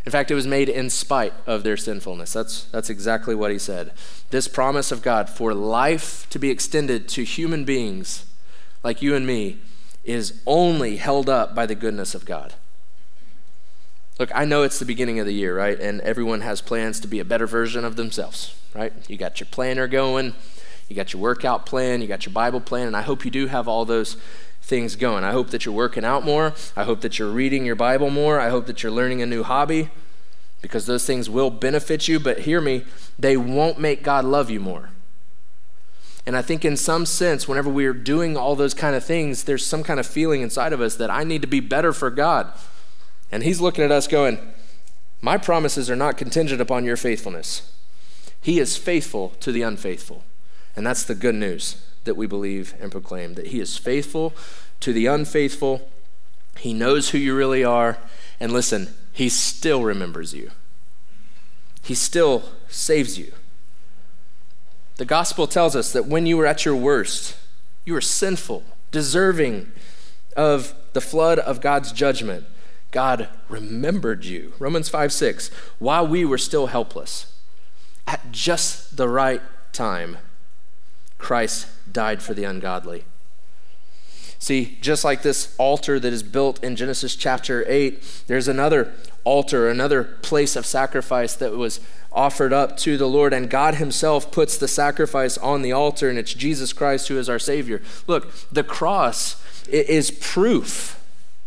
In 0.06 0.12
fact, 0.12 0.30
it 0.30 0.34
was 0.34 0.46
made 0.46 0.68
in 0.68 0.88
spite 0.88 1.34
of 1.46 1.64
their 1.64 1.76
sinfulness. 1.76 2.32
That's, 2.32 2.64
that's 2.64 2.88
exactly 2.88 3.34
what 3.34 3.50
he 3.50 3.58
said. 3.58 3.92
This 4.30 4.46
promise 4.46 4.92
of 4.92 5.02
God 5.02 5.28
for 5.28 5.52
life 5.52 6.28
to 6.30 6.38
be 6.38 6.48
extended 6.48 7.08
to 7.08 7.24
human 7.24 7.64
beings 7.64 8.24
like 8.84 9.02
you 9.02 9.16
and 9.16 9.26
me 9.26 9.58
is 10.04 10.40
only 10.46 10.96
held 10.96 11.28
up 11.28 11.54
by 11.54 11.66
the 11.66 11.74
goodness 11.74 12.14
of 12.14 12.24
God. 12.24 12.54
Look, 14.18 14.30
I 14.32 14.44
know 14.44 14.62
it's 14.62 14.78
the 14.78 14.84
beginning 14.84 15.18
of 15.18 15.26
the 15.26 15.34
year, 15.34 15.56
right? 15.56 15.78
And 15.78 16.00
everyone 16.02 16.40
has 16.40 16.60
plans 16.60 17.00
to 17.00 17.08
be 17.08 17.18
a 17.18 17.24
better 17.24 17.46
version 17.46 17.84
of 17.84 17.96
themselves, 17.96 18.54
right? 18.74 18.92
You 19.08 19.16
got 19.16 19.40
your 19.40 19.48
planner 19.50 19.88
going, 19.88 20.34
you 20.88 20.96
got 20.96 21.12
your 21.12 21.22
workout 21.22 21.66
plan, 21.66 22.00
you 22.00 22.06
got 22.06 22.26
your 22.26 22.32
Bible 22.32 22.60
plan, 22.60 22.86
and 22.86 22.96
I 22.96 23.02
hope 23.02 23.24
you 23.24 23.30
do 23.30 23.46
have 23.48 23.66
all 23.66 23.84
those 23.84 24.16
things 24.62 24.96
going. 24.96 25.24
I 25.24 25.32
hope 25.32 25.50
that 25.50 25.64
you're 25.64 25.74
working 25.74 26.04
out 26.04 26.24
more. 26.24 26.54
I 26.76 26.84
hope 26.84 27.00
that 27.00 27.18
you're 27.18 27.30
reading 27.30 27.64
your 27.64 27.76
Bible 27.76 28.10
more. 28.10 28.40
I 28.40 28.50
hope 28.50 28.66
that 28.66 28.82
you're 28.82 28.92
learning 28.92 29.22
a 29.22 29.26
new 29.26 29.42
hobby 29.42 29.90
because 30.62 30.86
those 30.86 31.06
things 31.06 31.30
will 31.30 31.50
benefit 31.50 32.08
you, 32.08 32.18
but 32.18 32.40
hear 32.40 32.60
me, 32.60 32.84
they 33.18 33.36
won't 33.36 33.78
make 33.78 34.02
God 34.02 34.24
love 34.24 34.50
you 34.50 34.58
more. 34.60 34.90
And 36.26 36.36
I 36.36 36.42
think 36.42 36.64
in 36.64 36.76
some 36.76 37.06
sense, 37.06 37.46
whenever 37.46 37.70
we 37.70 37.86
are 37.86 37.92
doing 37.92 38.36
all 38.36 38.56
those 38.56 38.74
kind 38.74 38.96
of 38.96 39.04
things, 39.04 39.44
there's 39.44 39.64
some 39.64 39.84
kind 39.84 40.00
of 40.00 40.06
feeling 40.06 40.42
inside 40.42 40.72
of 40.72 40.80
us 40.80 40.96
that 40.96 41.10
I 41.10 41.22
need 41.22 41.40
to 41.42 41.48
be 41.48 41.60
better 41.60 41.92
for 41.92 42.10
God. 42.10 42.52
And 43.30 43.44
He's 43.44 43.60
looking 43.60 43.84
at 43.84 43.92
us 43.92 44.08
going, 44.08 44.38
My 45.20 45.38
promises 45.38 45.88
are 45.88 45.96
not 45.96 46.16
contingent 46.16 46.60
upon 46.60 46.84
your 46.84 46.96
faithfulness. 46.96 47.72
He 48.40 48.58
is 48.58 48.76
faithful 48.76 49.30
to 49.40 49.52
the 49.52 49.62
unfaithful. 49.62 50.24
And 50.76 50.86
that's 50.86 51.04
the 51.04 51.14
good 51.14 51.34
news 51.34 51.82
that 52.04 52.16
we 52.16 52.26
believe 52.26 52.74
and 52.80 52.92
proclaim 52.92 53.34
that 53.34 53.48
He 53.48 53.60
is 53.60 53.76
faithful 53.76 54.34
to 54.80 54.92
the 54.92 55.06
unfaithful. 55.06 55.88
He 56.58 56.74
knows 56.74 57.10
who 57.10 57.18
you 57.18 57.34
really 57.34 57.64
are. 57.64 57.98
And 58.38 58.52
listen, 58.52 58.94
He 59.12 59.28
still 59.28 59.82
remembers 59.82 60.34
you, 60.34 60.50
He 61.82 61.94
still 61.94 62.44
saves 62.68 63.18
you. 63.18 63.32
The 64.96 65.04
gospel 65.04 65.46
tells 65.46 65.76
us 65.76 65.92
that 65.92 66.06
when 66.06 66.24
you 66.24 66.36
were 66.38 66.46
at 66.46 66.64
your 66.64 66.76
worst, 66.76 67.36
you 67.84 67.92
were 67.92 68.00
sinful, 68.00 68.64
deserving 68.90 69.70
of 70.36 70.74
the 70.92 71.00
flood 71.00 71.38
of 71.38 71.60
God's 71.60 71.92
judgment. 71.92 72.44
God 72.92 73.28
remembered 73.48 74.24
you. 74.24 74.54
Romans 74.58 74.88
5 74.88 75.12
6. 75.12 75.50
While 75.78 76.06
we 76.06 76.24
were 76.24 76.38
still 76.38 76.68
helpless, 76.68 77.32
at 78.06 78.32
just 78.32 78.96
the 78.96 79.08
right 79.08 79.42
time, 79.72 80.18
Christ 81.18 81.66
died 81.90 82.22
for 82.22 82.34
the 82.34 82.44
ungodly. 82.44 83.04
See, 84.38 84.78
just 84.80 85.02
like 85.02 85.22
this 85.22 85.54
altar 85.58 85.98
that 85.98 86.12
is 86.12 86.22
built 86.22 86.62
in 86.62 86.76
Genesis 86.76 87.16
chapter 87.16 87.64
8, 87.66 88.24
there's 88.26 88.48
another 88.48 88.92
altar, 89.24 89.68
another 89.68 90.04
place 90.04 90.56
of 90.56 90.64
sacrifice 90.64 91.34
that 91.34 91.52
was 91.52 91.80
offered 92.12 92.52
up 92.52 92.76
to 92.78 92.96
the 92.96 93.08
Lord, 93.08 93.32
and 93.32 93.50
God 93.50 93.76
Himself 93.76 94.30
puts 94.30 94.56
the 94.56 94.68
sacrifice 94.68 95.36
on 95.38 95.62
the 95.62 95.72
altar, 95.72 96.08
and 96.08 96.18
it's 96.18 96.32
Jesus 96.32 96.72
Christ 96.72 97.08
who 97.08 97.18
is 97.18 97.28
our 97.28 97.38
Savior. 97.38 97.82
Look, 98.06 98.32
the 98.50 98.62
cross 98.62 99.42
is 99.68 100.10
proof 100.10 101.02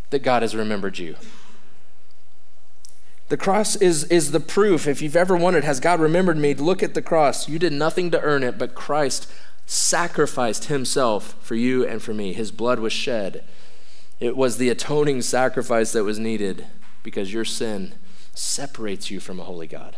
that 0.10 0.24
God 0.24 0.42
has 0.42 0.56
remembered 0.56 1.00
you. 1.00 1.16
The 3.30 3.38
cross 3.38 3.76
is, 3.76 4.06
is 4.06 4.32
the 4.32 4.40
proof. 4.40 4.88
If 4.88 5.02
you've 5.02 5.16
ever 5.16 5.38
wondered, 5.38 5.64
has 5.64 5.80
God 5.80 6.00
remembered 6.00 6.38
me? 6.38 6.56
Look 6.56 6.82
at 6.82 6.96
the 6.96 7.02
cross. 7.02 7.48
You 7.48 7.60
did 7.60 7.72
nothing 7.72 8.10
to 8.12 8.22
earn 8.22 8.44
it, 8.44 8.58
but 8.58 8.74
Christ 8.74 9.32
sacrificed 9.70 10.66
himself 10.66 11.36
for 11.42 11.54
you 11.54 11.86
and 11.86 12.02
for 12.02 12.12
me. 12.12 12.34
His 12.34 12.52
blood 12.52 12.80
was 12.80 12.92
shed. 12.92 13.44
It 14.20 14.36
was 14.36 14.58
the 14.58 14.70
atoning 14.70 15.22
sacrifice 15.22 15.92
that 15.92 16.04
was 16.04 16.18
needed 16.18 16.66
because 17.04 17.32
your 17.32 17.46
sin 17.46 17.94
separates 18.34 19.12
you 19.12 19.20
from 19.20 19.40
a 19.40 19.44
holy 19.44 19.68
God. 19.68 19.98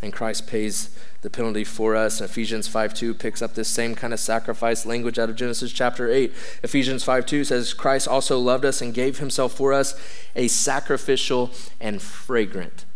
And 0.00 0.10
Christ 0.10 0.46
pays 0.46 0.98
the 1.20 1.28
penalty 1.28 1.64
for 1.64 1.94
us. 1.94 2.22
Ephesians 2.22 2.66
5 2.66 2.94
2 2.94 3.12
picks 3.12 3.42
up 3.42 3.54
this 3.54 3.68
same 3.68 3.94
kind 3.94 4.14
of 4.14 4.20
sacrifice 4.20 4.86
language 4.86 5.18
out 5.18 5.28
of 5.28 5.36
Genesis 5.36 5.70
chapter 5.70 6.10
8. 6.10 6.32
Ephesians 6.62 7.04
5 7.04 7.26
2 7.26 7.44
says, 7.44 7.74
Christ 7.74 8.08
also 8.08 8.38
loved 8.38 8.64
us 8.64 8.80
and 8.80 8.94
gave 8.94 9.18
himself 9.18 9.52
for 9.52 9.74
us 9.74 10.00
a 10.34 10.48
sacrificial 10.48 11.50
and 11.78 12.00
fragrant 12.00 12.86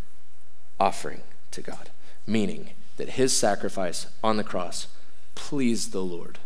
offering 0.81 1.21
to 1.51 1.61
God, 1.61 1.91
meaning 2.27 2.71
that 2.97 3.11
his 3.11 3.37
sacrifice 3.37 4.07
on 4.25 4.38
the 4.38 4.45
cross 4.45 4.87
pleased 5.38 5.92
the 5.92 6.03
Lord. 6.03 6.38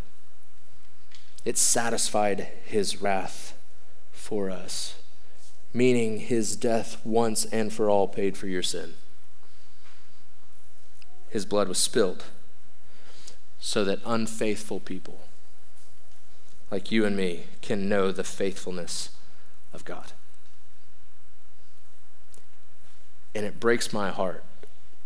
It 1.46 1.56
satisfied 1.56 2.48
his 2.66 3.00
wrath 3.00 3.58
for 4.12 4.50
us, 4.50 4.96
meaning 5.72 6.20
his 6.20 6.54
death 6.54 7.00
once 7.02 7.46
and 7.46 7.72
for 7.72 7.88
all 7.88 8.06
paid 8.06 8.36
for 8.36 8.46
your 8.46 8.62
sin. 8.62 8.92
His 11.30 11.46
blood 11.46 11.68
was 11.68 11.78
spilled 11.78 12.24
so 13.58 13.82
that 13.84 13.98
unfaithful 14.04 14.78
people 14.78 15.20
like 16.70 16.92
you 16.92 17.06
and 17.06 17.16
me 17.16 17.44
can 17.62 17.88
know 17.88 18.12
the 18.12 18.22
faithfulness 18.22 19.08
of 19.72 19.86
God. 19.86 20.12
And 23.34 23.46
it 23.46 23.58
breaks 23.58 23.90
my 23.92 24.10
heart 24.10 24.44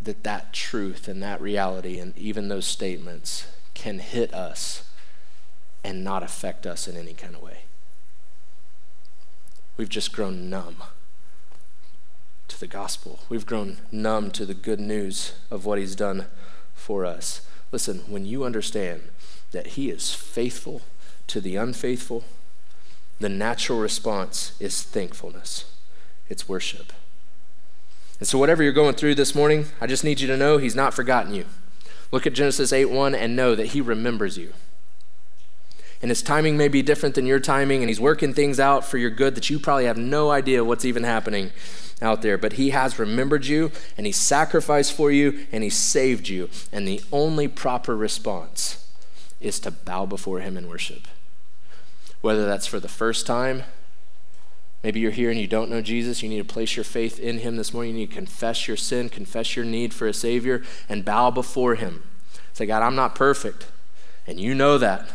that 0.01 0.23
that 0.23 0.53
truth 0.53 1.07
and 1.07 1.23
that 1.23 1.41
reality 1.41 1.99
and 1.99 2.17
even 2.17 2.49
those 2.49 2.65
statements 2.65 3.47
can 3.77 3.99
hit 3.99 4.33
us 4.33 4.89
and 5.83 6.03
not 6.03 6.23
affect 6.23 6.65
us 6.65 6.87
in 6.87 6.97
any 6.97 7.13
kind 7.13 7.35
of 7.35 7.43
way. 7.43 7.59
We've 9.77 9.87
just 9.87 10.11
grown 10.11 10.49
numb 10.49 10.77
to 12.47 12.59
the 12.59 12.65
gospel. 12.65 13.19
We've 13.29 13.45
grown 13.45 13.77
numb 13.91 14.31
to 14.31 14.47
the 14.47 14.55
good 14.55 14.79
news 14.79 15.33
of 15.51 15.63
what 15.63 15.77
he's 15.77 15.95
done 15.95 16.25
for 16.73 17.05
us. 17.05 17.47
Listen, 17.71 17.99
when 18.07 18.25
you 18.25 18.43
understand 18.43 19.03
that 19.51 19.67
he 19.67 19.91
is 19.91 20.11
faithful 20.11 20.81
to 21.27 21.39
the 21.39 21.55
unfaithful, 21.55 22.23
the 23.19 23.29
natural 23.29 23.77
response 23.79 24.53
is 24.59 24.81
thankfulness, 24.81 25.65
it's 26.29 26.49
worship. 26.49 26.93
And 28.19 28.27
so, 28.27 28.39
whatever 28.39 28.63
you're 28.63 28.73
going 28.73 28.95
through 28.95 29.13
this 29.13 29.35
morning, 29.35 29.67
I 29.79 29.85
just 29.85 30.03
need 30.03 30.19
you 30.19 30.27
to 30.27 30.37
know 30.37 30.57
he's 30.57 30.75
not 30.75 30.95
forgotten 30.95 31.35
you. 31.35 31.45
Look 32.11 32.25
at 32.25 32.33
Genesis 32.33 32.71
8 32.71 32.85
1 32.85 33.15
and 33.15 33.35
know 33.35 33.55
that 33.55 33.67
He 33.67 33.81
remembers 33.81 34.37
you. 34.37 34.53
And 36.01 36.09
His 36.09 36.21
timing 36.21 36.57
may 36.57 36.67
be 36.67 36.81
different 36.81 37.15
than 37.15 37.25
your 37.25 37.39
timing, 37.39 37.81
and 37.81 37.89
He's 37.89 37.99
working 37.99 38.33
things 38.33 38.59
out 38.59 38.85
for 38.85 38.97
your 38.97 39.09
good 39.09 39.35
that 39.35 39.49
you 39.49 39.59
probably 39.59 39.85
have 39.85 39.97
no 39.97 40.29
idea 40.29 40.63
what's 40.63 40.85
even 40.85 41.03
happening 41.03 41.51
out 42.01 42.21
there. 42.21 42.37
But 42.37 42.53
He 42.53 42.69
has 42.69 42.99
remembered 42.99 43.45
you, 43.45 43.71
and 43.97 44.05
He 44.05 44.11
sacrificed 44.11 44.93
for 44.93 45.11
you, 45.11 45.47
and 45.51 45.63
He 45.63 45.69
saved 45.69 46.29
you. 46.29 46.49
And 46.71 46.87
the 46.87 47.01
only 47.11 47.47
proper 47.47 47.95
response 47.95 48.85
is 49.41 49.59
to 49.61 49.71
bow 49.71 50.05
before 50.05 50.39
Him 50.39 50.55
in 50.55 50.69
worship. 50.69 51.07
Whether 52.21 52.45
that's 52.45 52.67
for 52.67 52.79
the 52.79 52.87
first 52.87 53.27
time, 53.27 53.63
Maybe 54.87 55.01
you're 55.01 55.11
here 55.11 55.29
and 55.29 55.37
you 55.37 55.47
don't 55.47 55.69
know 55.69 55.81
Jesus. 55.81 56.23
You 56.23 56.29
need 56.29 56.37
to 56.37 56.45
place 56.45 56.77
your 56.77 56.85
faith 56.85 57.19
in 57.19 57.39
him 57.39 57.57
this 57.57 57.73
morning. 57.73 57.91
You 57.91 57.99
need 57.99 58.11
to 58.11 58.15
confess 58.15 58.69
your 58.69 58.77
sin, 58.77 59.09
confess 59.09 59.53
your 59.53 59.65
need 59.65 59.93
for 59.93 60.07
a 60.07 60.13
Savior, 60.13 60.63
and 60.87 61.03
bow 61.03 61.29
before 61.29 61.75
him. 61.75 62.03
Say, 62.53 62.65
God, 62.67 62.81
I'm 62.81 62.95
not 62.95 63.13
perfect, 63.13 63.67
and 64.25 64.39
you 64.39 64.55
know 64.55 64.77
that, 64.77 65.09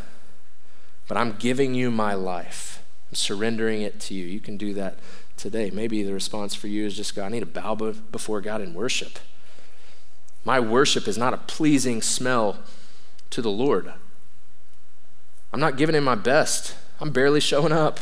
but 1.09 1.17
I'm 1.17 1.37
giving 1.39 1.75
you 1.75 1.91
my 1.91 2.13
life. 2.13 2.85
I'm 3.09 3.15
surrendering 3.15 3.81
it 3.81 3.99
to 4.01 4.15
you. 4.15 4.27
You 4.27 4.41
can 4.41 4.59
do 4.59 4.75
that 4.75 4.99
today. 5.39 5.71
Maybe 5.71 6.03
the 6.03 6.13
response 6.13 6.55
for 6.55 6.67
you 6.67 6.85
is 6.85 6.95
just, 6.95 7.17
God, 7.17 7.25
I 7.25 7.29
need 7.31 7.41
to 7.41 7.47
bow 7.47 7.75
before 7.75 8.43
God 8.43 8.61
in 8.61 8.75
worship. 8.75 9.21
My 10.45 10.61
worship 10.61 11.09
is 11.09 11.17
not 11.17 11.33
a 11.33 11.39
pleasing 11.39 12.03
smell 12.03 12.59
to 13.31 13.41
the 13.41 13.51
Lord. 13.51 13.91
I'm 15.51 15.61
not 15.61 15.79
giving 15.79 15.95
him 15.95 16.05
my 16.05 16.15
best. 16.15 16.77
I'm 17.01 17.09
barely 17.09 17.41
showing 17.41 17.73
up 17.73 17.99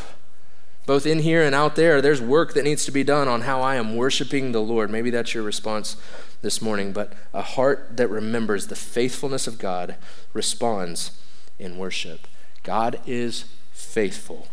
both 0.87 1.07
in 1.07 1.21
here 1.21 1.43
and 1.43 1.55
out 1.55 1.77
there, 1.77 2.01
there's 2.01 2.21
work 2.21 2.55
that 2.55 2.65
needs 2.65 2.85
to 2.85 2.91
be 2.91 3.05
done 3.05 3.29
on 3.29 3.43
how 3.43 3.61
I 3.61 3.77
am 3.77 3.97
worshiping 3.97 4.53
the 4.53 4.63
Lord. 4.63 4.91
Maybe 4.91 5.11
that's 5.11 5.35
your 5.35 5.43
response 5.43 5.97
this 6.43 6.63
morning, 6.63 6.93
but 6.93 7.13
a 7.33 7.43
heart 7.43 7.97
that 7.97 8.09
remembers 8.09 8.67
the 8.67 8.77
faithfulness 8.77 9.47
of 9.47 9.59
God 9.59 9.97
responds 10.33 11.13
in 11.59 11.79
worship. 11.79 12.27
God 12.63 13.01
is 13.07 13.45
faithful, 13.73 14.49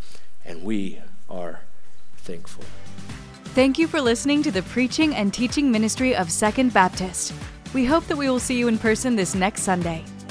and 0.45 0.63
we 0.63 0.99
are 1.29 1.61
thankful. 2.17 2.65
Thank 3.55 3.79
you 3.79 3.87
for 3.87 4.01
listening 4.01 4.43
to 4.43 4.51
the 4.51 4.63
preaching 4.63 5.15
and 5.15 5.33
teaching 5.33 5.71
ministry 5.71 6.15
of 6.15 6.31
Second 6.31 6.73
Baptist. 6.73 7.33
We 7.73 7.85
hope 7.85 8.05
that 8.07 8.17
we 8.17 8.29
will 8.29 8.39
see 8.39 8.57
you 8.57 8.67
in 8.67 8.77
person 8.77 9.15
this 9.15 9.33
next 9.33 9.63
Sunday. 9.63 10.03